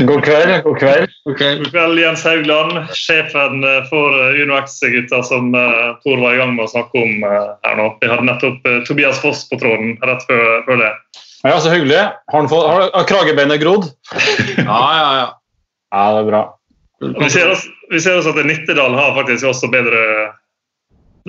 [0.07, 0.53] God kveld.
[0.65, 1.15] God kveld.
[1.27, 1.63] God kveld.
[1.63, 5.51] God kveld, Jens Haugland, sjefen eh, for eh, Uno X-gutta som
[6.03, 7.89] Tor var i gang med å snakke om her nå.
[8.01, 10.93] Vi hadde nettopp Tobias Foss på tråden rett før, før det.
[11.41, 11.97] Ja, Så hyggelig.
[11.97, 13.91] Har, han fått, har, har kragebeinet grodd?
[14.57, 15.29] Ja, ja, ja.
[15.91, 16.41] Ja, det er bra.
[17.01, 20.01] Vi ser, oss, vi ser også at Nittedal har faktisk også bedre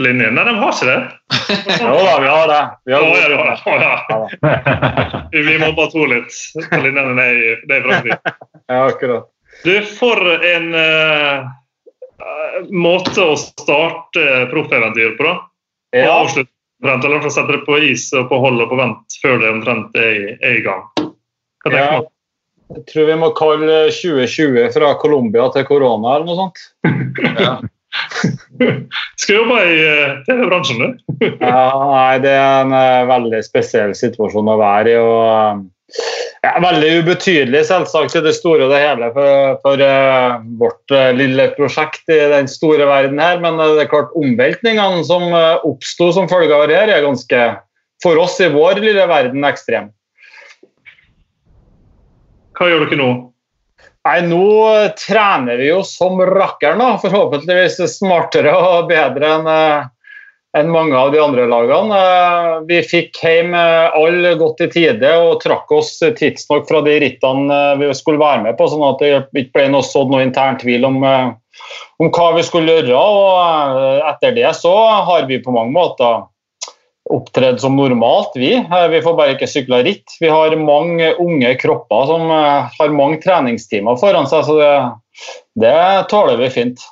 [0.00, 0.30] linje.
[0.32, 1.00] Nei, de har ikke det.
[1.82, 2.60] Jo da, vi har det.
[2.88, 5.22] Vi har har ja, god- har det.
[5.32, 6.38] Vi, vi bare to litt
[6.70, 8.34] på linjene ned i det er Frankrike.
[8.72, 9.28] Ja, akkurat.
[9.64, 10.16] Du, for
[10.48, 11.50] en eh,
[12.72, 15.34] måte å starte proffeventyr på, da.
[15.92, 16.48] Og Ja, avslutte
[16.82, 19.50] omtrent, eller i sette det på is og på hold og på vent før det
[19.52, 20.86] omtrent er, i- er i gang.
[21.02, 22.00] Hva tenker Ja.
[22.72, 26.62] jeg tror vi må kalle 2020 fra Colombia til korona eller noe sånt.
[27.44, 27.58] ja.
[29.20, 31.04] Skal jobbe i eh, TV-bransjen, du.
[31.42, 34.98] Ja, nei, det er en eh, veldig spesiell situasjon å være i.
[35.00, 36.02] og eh,
[36.42, 41.10] ja, Veldig ubetydelig selvsagt i det store og det hele for, for uh, vårt uh,
[41.14, 43.42] lille prosjekt i den store verden her.
[43.44, 47.04] Men uh, det er klart omveltningene som uh, oppsto som følge av det her, er
[47.04, 47.42] ganske,
[48.02, 49.92] for oss i vår lille verden, ekstrem.
[52.58, 53.10] Hva gjør dere nå?
[54.02, 54.44] Nei, Nå
[54.98, 56.96] trener vi jo som rakkeren, da.
[57.02, 59.90] Forhåpentligvis smartere og bedre enn eh,
[60.58, 61.98] enn mange av de andre lagene.
[61.98, 66.98] Eh, Vi fikk hjem eh, alle godt i tide og trakk oss tidsnok fra de
[67.04, 69.12] rittene eh, vi skulle være med på, sånn at det
[69.44, 71.30] ikke ble noe sådd noe intern tvil om, eh,
[72.02, 72.98] om hva vi skulle gjøre.
[72.98, 74.74] og eh, Etter det så
[75.08, 76.26] har vi på mange måter
[77.12, 78.54] opptredd som normalt, vi.
[78.54, 80.16] Eh, Vi får bare ikke sykla ritt.
[80.20, 84.74] Vi har mange unge kropper som eh, har mange treningstimer foran seg, så det,
[85.62, 85.78] det
[86.12, 86.84] tåler vi fint.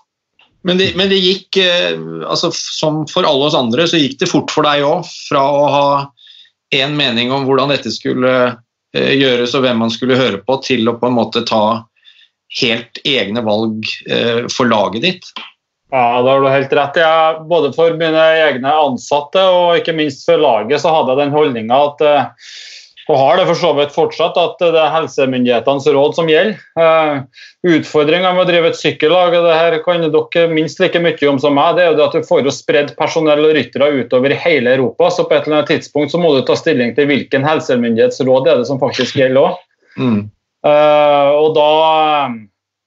[0.67, 1.97] Men det, men det gikk, eh,
[2.29, 5.09] altså som for alle oss andre, så gikk det fort for deg òg.
[5.29, 5.87] Fra å ha
[6.77, 8.57] én mening om hvordan dette skulle
[8.91, 11.87] gjøres og hvem man skulle høre på, til å på en måte ta
[12.59, 13.87] helt egne valg
[14.51, 15.29] for laget ditt.
[15.91, 16.99] Ja, det har du helt rett.
[17.03, 17.07] i.
[17.51, 21.81] både for mine egne ansatte og ikke minst for laget så hadde jeg den holdninga
[21.91, 22.29] at eh,
[23.11, 26.59] og har det for så vidt fortsatt at det er helsemyndighetenes råd som gjelder.
[26.79, 27.23] Uh,
[27.67, 31.41] Utfordringa med å drive et sykkellag, og det her kan dere minst like mye om
[31.43, 34.35] som meg, det er jo det at du får jo spredd personell og ryttere utover
[34.45, 35.11] hele Europa.
[35.11, 38.55] Så på et eller annet tidspunkt så må du ta stilling til hvilken helsemyndighetsråd det
[38.55, 39.67] er det som faktisk gjelder òg.
[39.99, 40.23] Mm.
[40.61, 41.69] Uh, og da,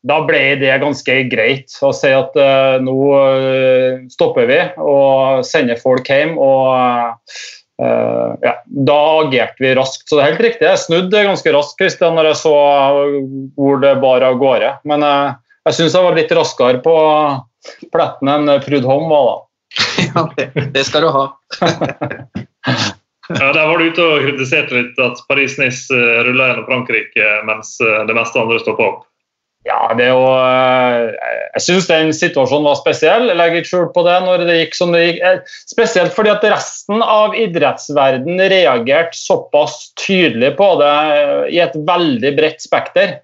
[0.03, 5.79] da ble det ganske greit å si at uh, nå eh, stopper vi og sender
[5.79, 6.35] folk hjem.
[6.35, 6.73] og
[7.79, 10.09] uh, ja, Da agerte vi raskt.
[10.09, 10.67] Så det er helt riktig.
[10.67, 12.55] Jeg snudde ganske raskt Christian, når jeg så
[13.55, 14.73] hvor det bar av gårde.
[14.91, 15.39] Men uh,
[15.69, 16.97] jeg syns jeg var litt raskere på
[17.95, 19.39] pletten enn Prudholm var da.
[20.03, 21.29] Ja, det, det skal du ha.
[23.31, 25.95] Ja, Der var du ute og kritiserte litt at Paris-Nice
[26.27, 29.05] ruller gjennom Frankrike mens det meste andre stopper opp.
[29.63, 31.13] Ja, det er jo eh,
[31.55, 33.29] Jeg syns den situasjonen var spesiell.
[33.31, 35.21] Jeg legger ikke skjul på det når det gikk som det gikk.
[35.23, 41.77] Eh, Spesielt fordi at resten av idrettsverden reagerte såpass tydelig på det eh, i et
[41.87, 43.21] veldig bredt spekter.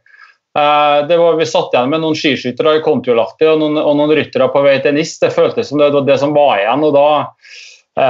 [0.60, 4.48] Det var, vi satt igjen med noen skiskyttere i Kontiolahti og, noen- og noen ryttere
[4.52, 5.14] på vei til NIS.
[5.22, 6.84] Det føltes som det var det som var igjen.
[6.88, 8.08] og da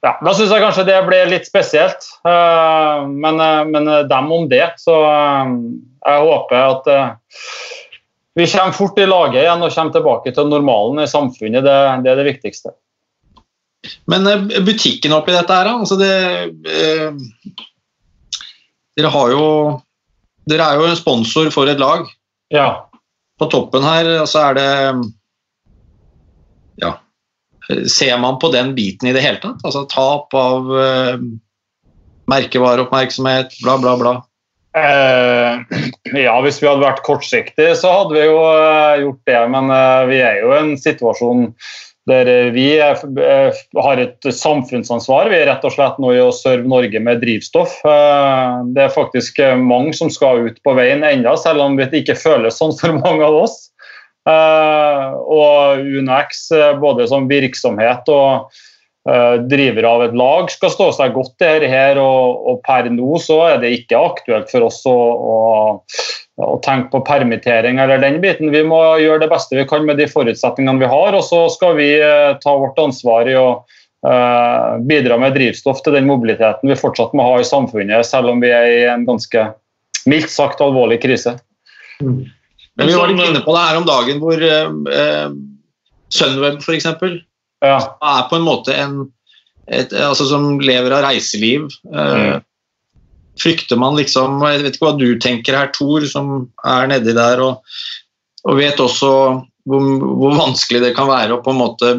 [0.00, 2.06] ja, Da syns jeg kanskje det ble litt spesielt.
[2.24, 4.64] Eh, men, eh, men eh, dem om det.
[4.80, 6.88] Så jeg håper at
[8.38, 11.66] vi kommer fort i laget igjen og kommer tilbake til normalen i samfunnet.
[11.66, 11.76] Det,
[12.06, 12.72] det er det viktigste.
[14.12, 14.26] Men
[14.64, 16.12] butikken oppi dette her, altså det
[16.68, 17.12] eh,
[18.98, 19.44] Dere har jo
[20.50, 22.08] Dere er jo en sponsor for et lag.
[22.52, 22.88] Ja.
[23.40, 24.70] På toppen her så er det.
[27.90, 29.62] Ser man på den biten i det hele tatt?
[29.66, 31.22] Altså tap av eh,
[32.30, 34.16] merkevareoppmerksomhet, bla, bla, bla.
[34.76, 35.60] Eh,
[36.26, 39.44] ja, hvis vi hadde vært kortsiktige, så hadde vi jo eh, gjort det.
[39.54, 41.48] Men eh, vi er jo i en situasjon
[42.10, 45.30] der eh, vi er, eh, har et samfunnsansvar.
[45.32, 47.80] Vi er rett og slett nå i å serve Norge med drivstoff.
[47.86, 51.90] Eh, det er faktisk eh, mange som skal ut på veien ennå, selv om det
[52.02, 53.69] ikke føles sånn for mange av oss.
[54.28, 58.50] Eh, og UNX, eh, både som virksomhet og
[59.08, 63.16] eh, driver av et lag, skal stå seg godt i dette og, og per nå
[63.22, 65.38] så er det ikke aktuelt for oss å, å,
[66.44, 68.52] å tenke på permittering eller den biten.
[68.52, 71.78] Vi må gjøre det beste vi kan med de forutsetningene vi har, og så skal
[71.80, 71.94] vi
[72.44, 73.62] ta vårt ansvar i å
[74.88, 78.48] bidra med drivstoff til den mobiliteten vi fortsatt må ha i samfunnet, selv om vi
[78.48, 79.42] er i en ganske
[80.08, 81.34] mildt sagt alvorlig krise.
[82.80, 85.32] Men vi var litt inne på det her om dagen hvor eh, eh,
[86.10, 86.88] Sunweb f.eks.
[87.60, 87.78] Ja.
[88.00, 89.00] er på en måte en
[89.70, 91.68] et, altså som lever av reiseliv.
[91.94, 92.40] Eh,
[93.40, 97.40] Frykter man liksom Jeg vet ikke hva du tenker her, Tor, som er nedi der
[97.44, 97.76] og,
[98.44, 99.12] og vet også
[99.70, 99.86] hvor,
[100.18, 101.92] hvor vanskelig det kan være å på en måte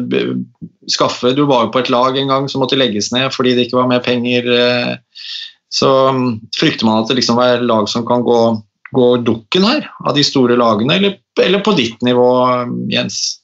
[0.90, 3.68] skaffe Du var jo på et lag en gang som måtte legges ned fordi det
[3.68, 4.50] ikke var mer penger.
[4.52, 5.24] eh,
[5.72, 6.28] Så mm,
[6.58, 8.40] frykter man at det liksom er lag som kan gå,
[8.92, 12.28] gå dukken her, av de store lagene, eller, eller på ditt nivå,
[12.92, 13.42] Jens?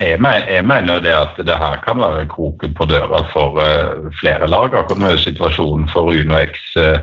[0.00, 0.16] Jeg
[0.64, 4.72] mener, det at det her kan være kroken på døra for eh, flere lag.
[4.72, 7.02] Akkurat nå er situasjonen for Uno X eh,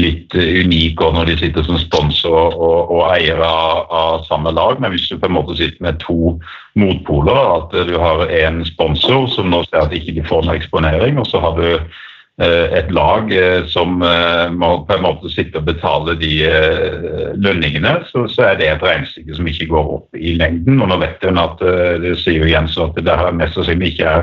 [0.00, 4.80] litt eh, unik når de sitter som sponsor og, og eier av, av samme lag.
[4.80, 6.38] Men hvis du på en måte sitter med to
[6.80, 11.20] motpoler, at du har en sponsor som nå ser at ikke de får noe eksponering,
[11.20, 12.00] og så har du
[12.40, 17.98] et lag eh, som eh, må på en måte sitte og betale de eh, lønningene,
[18.08, 20.80] så, så er det et regnestykke som ikke går opp i lengden.
[20.80, 23.94] Og nå vet hun at eh, det sier jo Jens at det her mest sannsynlig
[23.94, 24.22] ikke er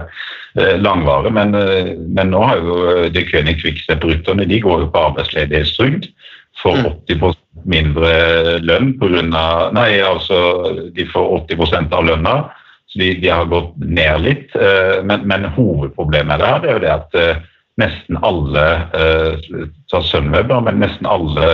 [0.58, 4.92] eh, langvarig, men, eh, men nå har jo eh, de König Quickstep-rytterne de går jo
[4.94, 6.10] på arbeidsledighetstrygd
[6.62, 8.14] får 80% mindre
[8.64, 10.38] lønn på grunn av Nei, altså
[10.96, 12.38] de får 80% av lønna.
[12.88, 14.56] Så de, de har gått ned litt.
[14.56, 17.46] eh, Men, men hovedproblemet der det er jo det at eh,
[17.78, 18.64] nesten alle
[18.98, 19.50] eh,
[19.88, 21.50] Sunweb, men nesten alle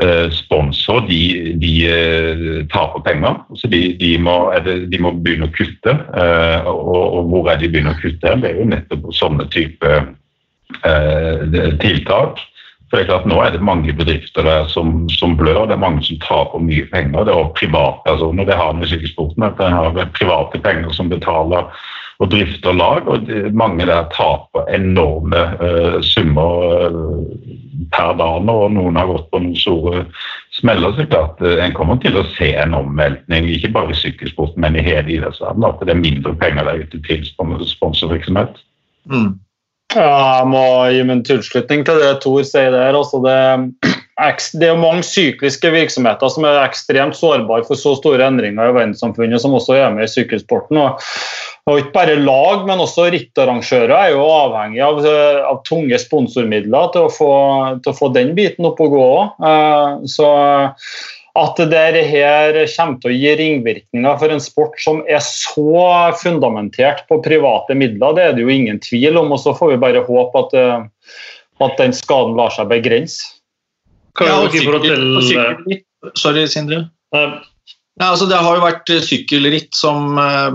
[0.00, 1.22] eh, sponsorer de,
[1.62, 3.40] de eh, taper penger.
[3.56, 5.96] Så de, de, må, det, de må begynne å kutte.
[5.96, 8.36] eh, Og, og hvor er de begynner å kutte?
[8.42, 9.96] Det er jo nettopp sånne type
[10.84, 12.44] eh, tiltak.
[12.90, 15.84] For det er klart, Nå er det mange bedrifter der som, som blør, det er
[15.84, 17.22] mange som taper mye penger.
[17.22, 21.70] Det er også privatpersoner, det har med sykkelsporten at det har private penger som betaler
[22.20, 23.08] og drifter lag.
[23.08, 27.50] og de, Mange der taper enorme eh, summer eh,
[27.90, 30.04] per dag nå, og noen har gått på noen store
[30.54, 30.94] smeller.
[30.96, 34.76] så klart eh, En kommer til å se en omveltning, ikke bare i sykkelsporten, men
[34.76, 35.70] i hele idrettsverdenen.
[35.70, 37.24] At det er mindre penger der ute til
[37.72, 38.60] sponsorvirksomhet.
[39.10, 39.38] Mm.
[39.90, 40.64] Ja, jeg må
[40.94, 42.94] gi min tilslutning til det Tor sier der.
[42.94, 43.38] Altså det,
[44.60, 48.76] det er jo mange sykliske virksomheter som er ekstremt sårbare for så store endringer i
[48.76, 50.78] verdenssamfunnet, som også er med i sykkelsporten.
[50.78, 51.00] Og,
[51.68, 55.00] og ikke bare lag, men også rittarrangører er jo avhengig av,
[55.46, 57.30] av tunge sponsormidler til å, få,
[57.84, 60.06] til å få den biten opp og gå òg.
[60.10, 60.28] Så
[61.38, 65.84] at det her kommer til å gi ringvirkninger for en sport som er så
[66.18, 69.30] fundamentert på private midler, det er det jo ingen tvil om.
[69.36, 71.14] og Så får vi bare håpe at, eh,
[71.60, 73.36] at den skaden lar seg begrense.
[74.18, 76.12] Ja, og dere i forhold sykkel- og til eh.
[76.18, 76.90] Sorry, Sindre.
[77.14, 77.38] eh,
[78.00, 80.50] Ja, altså, det har jo vært eh, sykkelritt som, eh,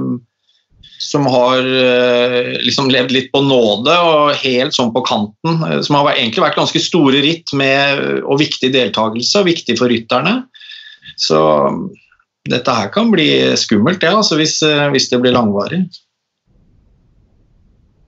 [1.05, 5.59] som har eh, liksom levd litt på nåde og helt sånn på kanten.
[5.67, 9.93] eh, Som har egentlig vært ganske store ritt med, og viktig deltakelse, og viktig for
[9.93, 10.39] rytterne.
[11.21, 11.37] Så
[12.49, 13.27] dette her kan bli
[13.59, 15.83] skummelt, det, altså, hvis, eh, hvis det blir langvarig.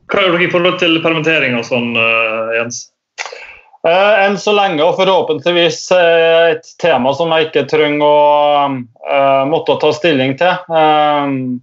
[0.10, 1.92] Hva gjør dere i forhold til permittering og sånn,
[2.56, 2.86] Jens?
[3.86, 9.92] Eh, enn så lenge, og forhåpentligvis et tema som jeg ikke trenger å måtte ta
[9.94, 11.60] stilling til.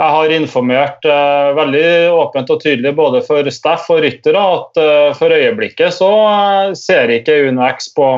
[0.00, 4.80] Eh, jeg har informert eh, veldig åpent og tydelig både for Steff og ryttere at
[4.80, 8.08] eh, for øyeblikket så eh, ser ikke UnoX på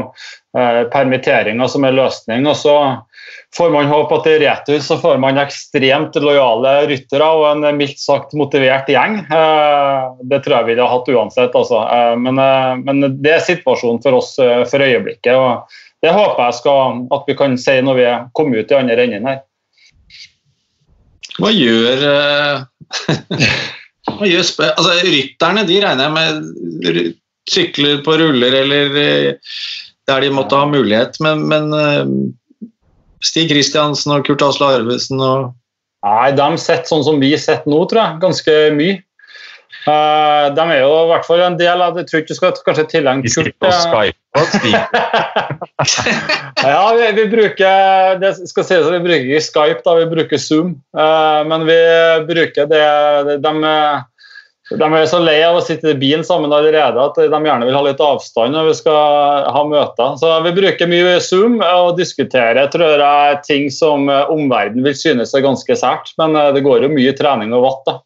[0.58, 2.46] eh, permitteringer som en løsning.
[2.46, 2.76] og så
[3.56, 8.00] får man håpe at i retur så får man ekstremt lojale ryttere og en mildt
[8.00, 9.18] sagt motivert gjeng.
[9.26, 11.54] Eh, Det tror jeg vi ville hatt uansett.
[11.54, 11.82] Altså.
[11.82, 15.34] Eh, Men, eh, men det er situasjonen for oss eh, for øyeblikket.
[15.34, 15.66] og
[16.02, 19.26] Det håper jeg skal, at vi kan si når vi kommer ut i andre enden
[19.26, 19.42] her.
[21.40, 23.46] Hva gjør, eh,
[24.10, 27.14] hva gjør altså, Rytterne de regner jeg med
[27.50, 29.56] sykler på ruller eller eh,
[30.10, 32.68] der de måtte ha mulighet, men, men eh,
[33.22, 35.52] Stig Kristiansen og Kurt Asle Arvesen og
[36.02, 38.16] Nei, de sitter sånn som vi sitter nå, tror jeg.
[38.24, 38.96] Ganske mye.
[39.82, 42.04] Eh, de er jo i hvert fall en del av det.
[42.04, 43.24] Jeg tror ikke du skal kanskje tilegne.
[44.52, 44.76] Stig.
[46.72, 50.40] ja, vi, vi bruker det skal sies at vi bruker ikke Skype, da, vi bruker
[50.40, 50.76] Zoom.
[50.96, 51.76] Uh, men vi
[52.30, 52.86] bruker det,
[53.28, 53.52] det de,
[54.78, 57.76] de er så lei av å sitte i bilen sammen allerede at de gjerne vil
[57.76, 60.16] ha litt avstand når vi skal ha møter.
[60.22, 65.34] Så vi bruker mye Zoom og diskuterer tror jeg, ting som eh, omverdenen vil synes
[65.34, 66.14] er ganske sært.
[66.22, 67.90] Men det går jo mye trening og vatt.
[67.90, 67.98] da.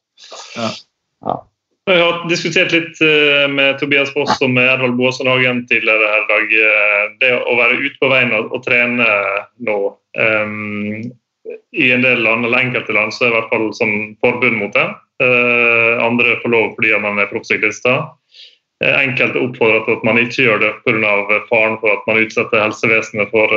[1.87, 6.25] Jeg har diskutert litt eh, med Tobias Foss og med Ervald Boasson Hagen tidligere her
[6.25, 6.55] i dag.
[6.59, 9.07] eh, Det å være ute på veien og, og trene
[9.69, 9.77] nå
[10.19, 11.05] um,
[11.47, 14.59] I en del land, eller enkelte land, så er det i hvert fall sånn forbund
[14.59, 14.89] mot det.
[15.23, 18.03] Uh, andre får lov fordi man er proffsyklister.
[18.83, 21.15] Enkelte oppfordrer til at man ikke gjør det pga.
[21.47, 23.55] faren for at man utsetter helsevesenet for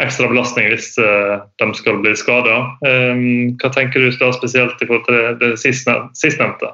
[0.00, 2.56] ekstra belastning hvis de skal bli skada.
[2.82, 6.72] hva tenker du da spesielt i forhold til det, det sistne- sistnevnte?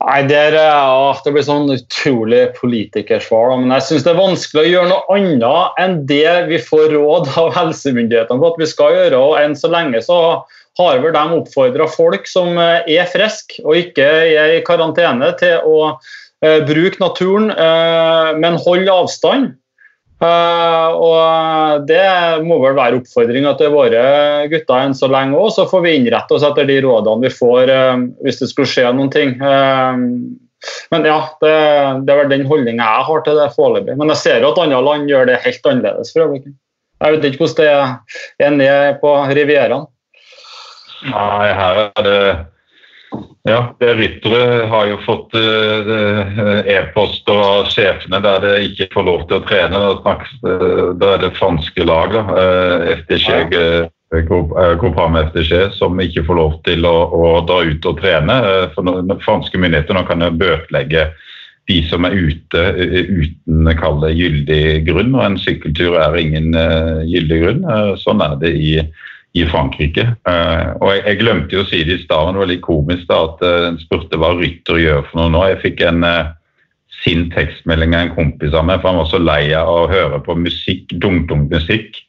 [0.00, 3.52] Nei, der, ja, Det blir sånn utrolig politikersvar.
[3.60, 7.28] Men jeg syns det er vanskelig å gjøre noe annet enn det vi får råd
[7.40, 9.20] av helsemyndighetene på at vi skal gjøre.
[9.20, 10.20] og Enn så lenge så
[10.80, 15.60] har vel de oppfordra folk som eh, er friske og ikke er i karantene, til
[15.68, 19.50] å eh, bruke naturen, eh, men holde avstand.
[20.20, 24.04] Eh, og Det må vel være oppfordringa til våre
[24.52, 25.48] gutter enn så lenge òg.
[25.56, 28.90] Så får vi innrette oss etter de rådene vi får uh, hvis det skulle skje
[28.92, 29.36] noen ting.
[29.40, 29.96] Uh,
[30.92, 31.54] men ja, det,
[32.04, 33.96] det er vel den holdninga jeg har til det foreløpig.
[33.96, 36.36] Men jeg ser jo at andre land gjør det helt annerledes for.
[37.00, 37.96] Jeg vet ikke hvordan
[38.36, 39.88] det er nede på Rivieraen.
[41.08, 42.20] Nei, her er det
[43.42, 49.24] Ja, det ryttere har jo fått uh, e-poster av sjefene der det ikke får lov
[49.30, 49.80] til å trene.
[50.04, 53.24] Da, uh, da er det franske lag, da, uh, FDG,
[55.78, 58.36] som ikke får lov til å, å dra ut og trene.
[58.74, 58.82] for
[59.24, 61.08] Franske myndigheter kan bøtelegge
[61.70, 65.14] de som er ute uten kalle gyldig grunn.
[65.14, 66.50] Og en sykkeltur er ingen
[67.06, 67.62] gyldig grunn.
[68.02, 68.74] sånn er det i
[69.38, 70.06] i Frankrike.
[70.26, 72.66] Uh, og jeg, jeg, glemte jo å si det i stad, men det var litt
[72.66, 75.42] komisk da, at uh, en spurte hva Rytter gjør for noe nå.
[75.52, 76.32] Jeg fikk en uh,
[77.04, 80.18] sin tekstmelding av en kompis av meg, for han var så lei av å høre
[80.26, 82.00] på musikk, dunk-dunk-musikk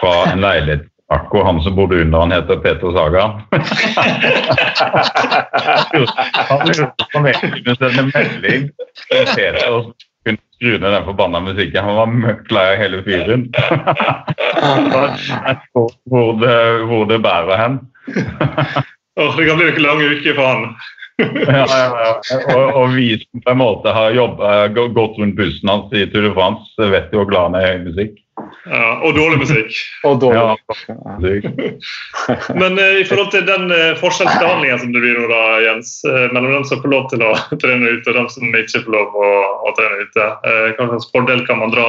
[0.00, 3.42] fra en leilighet Akko, han som bodde under han heter Peter Saga.
[7.10, 7.34] han
[7.80, 9.90] sende melding til Peter
[10.38, 11.84] skru ned den forbanna musikken.
[11.84, 13.48] Han var møkk lei av hele fyren.
[15.74, 16.56] hvor, det,
[16.90, 17.78] hvor det bærer hen.
[19.20, 20.66] oh, det kan bli en lang uke for han.
[21.20, 22.12] ja, ja, ja.
[22.54, 26.28] Og, og, vi som på en måte har jobbet, gått rundt bussen hans i Tour
[26.28, 28.14] de France, vet jo hvor glad han er i høy musikk.
[28.68, 29.76] Ja, og dårlig musikk.
[30.04, 30.58] og dårlig.
[30.88, 31.14] Ja,
[32.60, 36.26] Men uh, i forhold til den uh, forskjellsbehandlingen som det blir nå, da, Jens, uh,
[36.34, 37.32] mellom dem som får lov til å
[37.62, 39.32] trene ute og dem som ikke får lov å,
[39.64, 40.28] å trene ute,
[40.76, 41.88] hva slags fordel kan man dra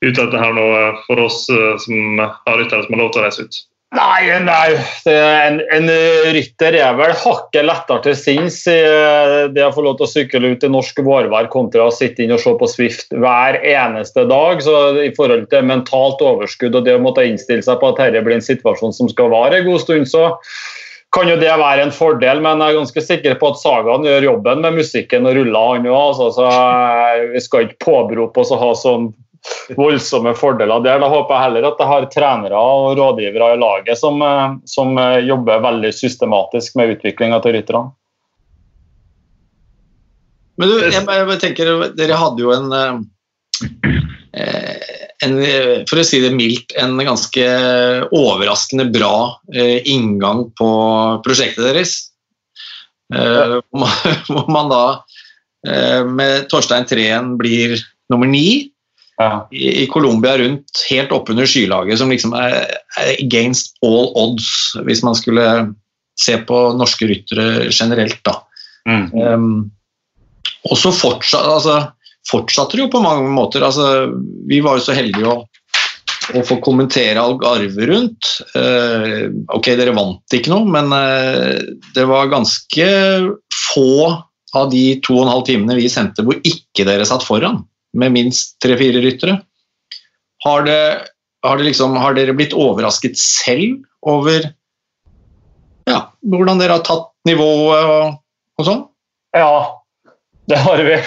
[0.00, 0.66] ut av dette her nå
[1.06, 1.42] for oss
[1.84, 3.58] som har ryttere som har lov til å reise ut?
[3.90, 4.76] Nei, nei.
[5.10, 5.88] En, en,
[6.30, 10.10] rytter er vel hakket lettere til sinns i eh, det å få lov til å
[10.12, 14.28] sykle ut i norsk vårvær kontra å sitte inn og se på Swift hver eneste
[14.30, 14.62] dag.
[14.62, 18.22] Så I forhold til mentalt overskudd og det å måtte innstille seg på at dette
[18.22, 20.28] blir en situasjon som skal vare en god stund, så
[21.10, 24.28] kan jo det være en fordel, men jeg er ganske sikker på at Sagaen gjør
[24.28, 25.98] jobben med musikken og ruller, han òg.
[26.12, 29.10] Altså, så vi skal ikke påberope oss å ha sånn
[29.76, 31.00] voldsomme fordeler der.
[31.02, 34.98] Da håper jeg heller at jeg har trenere og rådgivere i laget som, eh, som
[34.98, 37.92] eh, jobber veldig systematisk med utviklinga til rytterne.
[40.60, 42.98] Men du, jeg, jeg, tenker, Dere hadde jo en, eh,
[45.24, 45.38] en,
[45.88, 47.46] For å si det mildt, en ganske
[48.12, 50.68] overraskende bra inngang på
[51.24, 51.94] prosjektet deres.
[53.10, 54.84] Hvor man da
[56.08, 57.74] med Torstein Treen blir
[58.12, 58.70] nummer ni
[59.20, 59.48] ja.
[59.50, 62.62] i, i Colombia rundt helt oppunder skylaget, som liksom er,
[62.98, 64.48] er, against all odds,
[64.86, 65.44] hvis man skulle
[66.20, 68.20] se på norske ryttere generelt.
[68.26, 68.38] da.
[68.88, 69.06] Mm.
[69.12, 69.54] Um,
[70.70, 71.78] og så fortsatt, altså,
[72.28, 73.64] fortsatte det jo på mange måter.
[73.64, 74.10] Altså,
[74.48, 75.38] vi var jo så heldige å,
[76.36, 78.34] å få kommentere Algarve rundt.
[78.56, 81.60] Uh, ok, dere vant ikke noe, men uh,
[81.96, 82.90] det var ganske
[83.52, 83.92] få
[84.56, 87.60] av de to og en halv timene vi sendte hvor ikke dere satt foran
[87.96, 89.40] med minst tre-fire ryttere.
[90.44, 90.80] Har, det,
[91.44, 94.46] har, det liksom, har, dere blitt overrasket selv over
[95.90, 98.20] ja, hvordan dere har tatt nivået og,
[98.60, 98.84] og sånn?
[99.36, 99.80] Ja,
[100.50, 100.98] det har vi.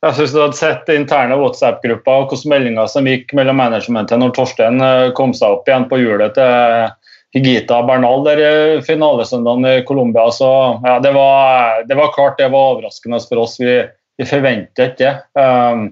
[0.00, 4.32] Jeg synes Du hadde sett interne WhatsApp-grupper og hvilke meldinger som gikk mellom managementet når
[4.36, 6.94] Torstein eh, kom seg opp igjen på hjulet til
[7.36, 8.40] Higita Bernal der
[8.86, 10.26] finalesøndagen i Colombia.
[10.34, 10.48] Så
[10.82, 13.58] ja, det var, det var, klart det var overraskende for oss.
[13.60, 13.76] Vi,
[14.18, 15.12] vi forventet ikke det.
[15.38, 15.90] Um,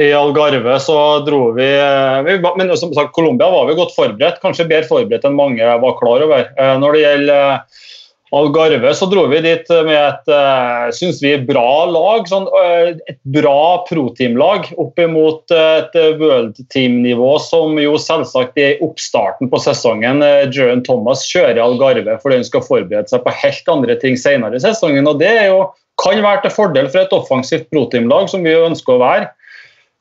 [0.00, 0.96] i Algarve så
[1.26, 5.38] dro vi, eh, Men som sagt, Colombia var vi godt forberedt, kanskje bedre forberedt enn
[5.38, 6.50] mange var klar over.
[6.56, 7.86] Eh, når det gjelder eh,
[8.30, 10.28] Algarve så dro vi dit med et
[10.94, 12.28] synes vi, bra lag.
[12.30, 12.44] Sånn,
[13.10, 20.22] et bra pro-team-lag opp imot et world team-nivå som jo selvsagt i oppstarten på sesongen
[20.22, 24.62] Jørgen Thomas kjører Algarve fordi hun skal forberede seg på helt andre ting senere i
[24.62, 25.10] sesongen.
[25.10, 25.66] og Det jo,
[26.00, 29.28] kan være til fordel for et offensivt pro-team-lag som vi ønsker å være.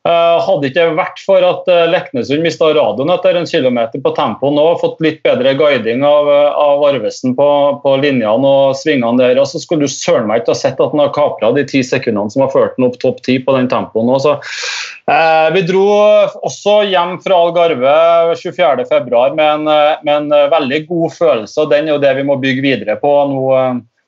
[0.07, 4.47] Uh, hadde ikke vært for at uh, Leknesund mista radioen etter en kilometer på tempo
[4.55, 7.47] nå, fått litt bedre guiding av, uh, av Arvesen på,
[7.83, 11.03] på, linjene og svingene der, så skulle du søren meg ikke ha sett at han
[11.03, 14.07] har kapra de ti sekundene som har ført han opp topp ti på den tempoen.
[14.07, 14.37] nå, så
[15.51, 15.83] Vi dro
[16.47, 17.93] også hjem fra Algarve
[18.39, 19.67] 24.2 med,
[20.07, 23.13] med en veldig god følelse, og den er jo det vi må bygge videre på
[23.33, 23.43] nå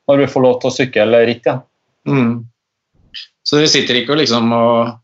[0.07, 1.63] når vi får lov til å sykle ritt igjen.
[2.07, 2.33] Mm.
[3.43, 5.00] Så dere sitter ikke og liksom og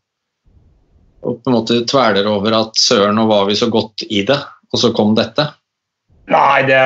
[1.24, 4.38] og på en måte tveler over at søren, nå var vi så godt i det,
[4.72, 5.48] og så kom dette?
[6.28, 6.80] Nei, det,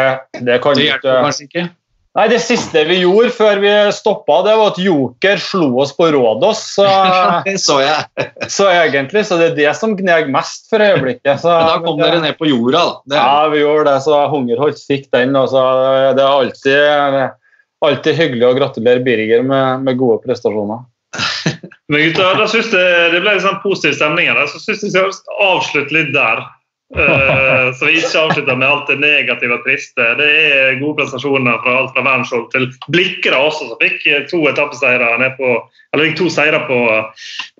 [0.46, 1.68] det kan det hjelper kanskje ikke?
[2.12, 6.10] Nei, Det siste vi gjorde før vi stoppa, det var at Joker slo oss på
[6.12, 6.60] Rådås.
[6.74, 6.84] Så,
[7.46, 8.26] det så jeg.
[8.52, 11.40] så egentlig, så det er det som gneg mest for øyeblikket.
[11.40, 13.16] Så, Men da kom dere ned på jorda, da?
[13.16, 13.96] Ja, vi gjorde det.
[14.04, 15.32] Så Hungerholt fikk den.
[15.40, 15.64] Altså,
[16.18, 17.32] det er alltid,
[17.88, 20.84] alltid hyggelig å gratulere Birger med, med gode prestasjoner.
[21.92, 24.38] Men gutter, da synes det, det ble en sånn positiv stemning her.
[24.48, 26.40] Så syns jeg vi skal avslutte litt der.
[26.92, 30.06] Uh, så vi ikke avslutter med alt det negative og triste.
[30.16, 35.10] Det er gode prestasjoner fra alt fra Wernskjold til Blikra også, som fikk to etappeseiere
[35.20, 35.54] ned på
[35.92, 36.78] eller to seire på,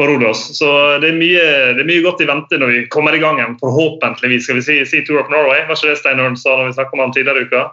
[0.01, 0.45] på Rodos.
[0.57, 0.69] Så
[1.05, 1.45] det er, mye,
[1.77, 4.47] det er, mye, godt i vente når vi kommer i gang igjen, forhåpentligvis.
[4.49, 5.67] Skal vi si, si Tour of Norway?
[5.69, 7.67] Var ikke det Steinar sa når vi snakket om han tidligere i uka?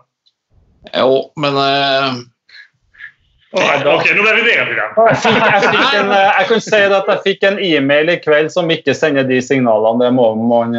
[0.96, 2.20] Jo, men uh...
[3.50, 4.90] Ok, nå ble vi negative.
[5.10, 9.26] Jeg, jeg, jeg, kan si at jeg fikk en e-mail i kveld som ikke sender
[9.26, 10.04] de signalene.
[10.04, 10.76] Det må man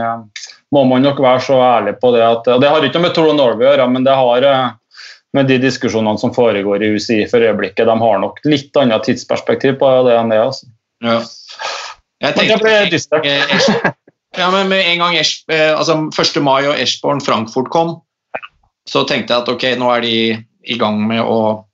[0.70, 3.32] må man nok være så ærlig på det at og Det har ikke med Tour
[3.32, 4.68] of Norway å gjøre, men det har eh,
[5.36, 7.86] med de diskusjonene som foregår i UCI for øyeblikket.
[7.86, 10.40] De har nok litt annet tidsperspektiv på det enn det.
[10.42, 10.70] altså.
[11.04, 11.18] Ja.
[12.20, 12.74] Jeg tenkte,
[14.38, 16.42] ja, men med en gang Esch, eh, altså 1.
[16.44, 17.96] mai og Eschborn Frankfurt kom,
[18.88, 20.14] så tenkte jeg at ok, nå er de
[20.70, 21.64] i gang med å,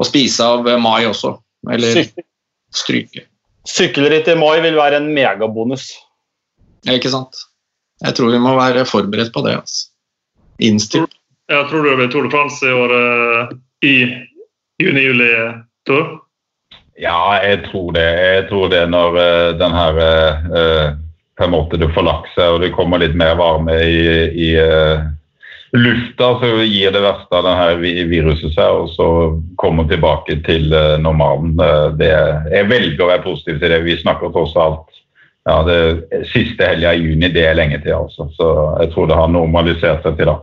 [0.00, 1.34] å spise av mai også.
[1.70, 2.04] Eller
[2.74, 3.26] stryke.
[3.68, 5.92] Sykkelritt i mai vil være en megabonus.
[6.88, 7.42] Ikke sant.
[8.00, 9.58] Jeg tror vi må være forberedt på det.
[9.60, 9.90] altså.
[10.64, 11.12] Innstilt.
[11.50, 13.52] Jeg tror du det blir Tour de France i år uh,
[13.84, 13.94] i
[14.80, 15.28] juni-juli,
[15.88, 16.12] Tor?
[17.00, 18.06] Ja, jeg tror det.
[18.06, 20.00] Jeg tror det når uh, den her
[21.40, 24.00] på en måte du får lagt seg og det kommer litt mer varme i,
[24.36, 24.50] i
[25.76, 29.08] lufta, så gir det verste av denne viruset seg, og så
[29.60, 31.54] kommer tilbake til normalen.
[31.98, 32.10] Det,
[32.50, 33.84] jeg velger å være positiv til det.
[33.86, 35.00] Vi snakker tross alt
[35.48, 38.28] ja, det siste helga i juni, det er lenge til, altså.
[38.36, 38.48] Så
[38.82, 40.36] jeg tror det har normalisert seg til da.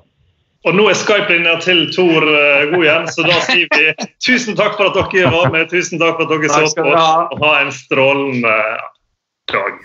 [0.65, 4.75] Og nå er Skype-linja til Tor uh, god igjen, så da sier vi tusen takk
[4.79, 5.69] for at dere var med.
[5.71, 6.89] Tusen takk for at dere så på.
[6.91, 7.13] Ha.
[7.43, 8.57] ha en strålende
[9.53, 9.79] dag.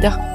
[0.00, 0.31] rien.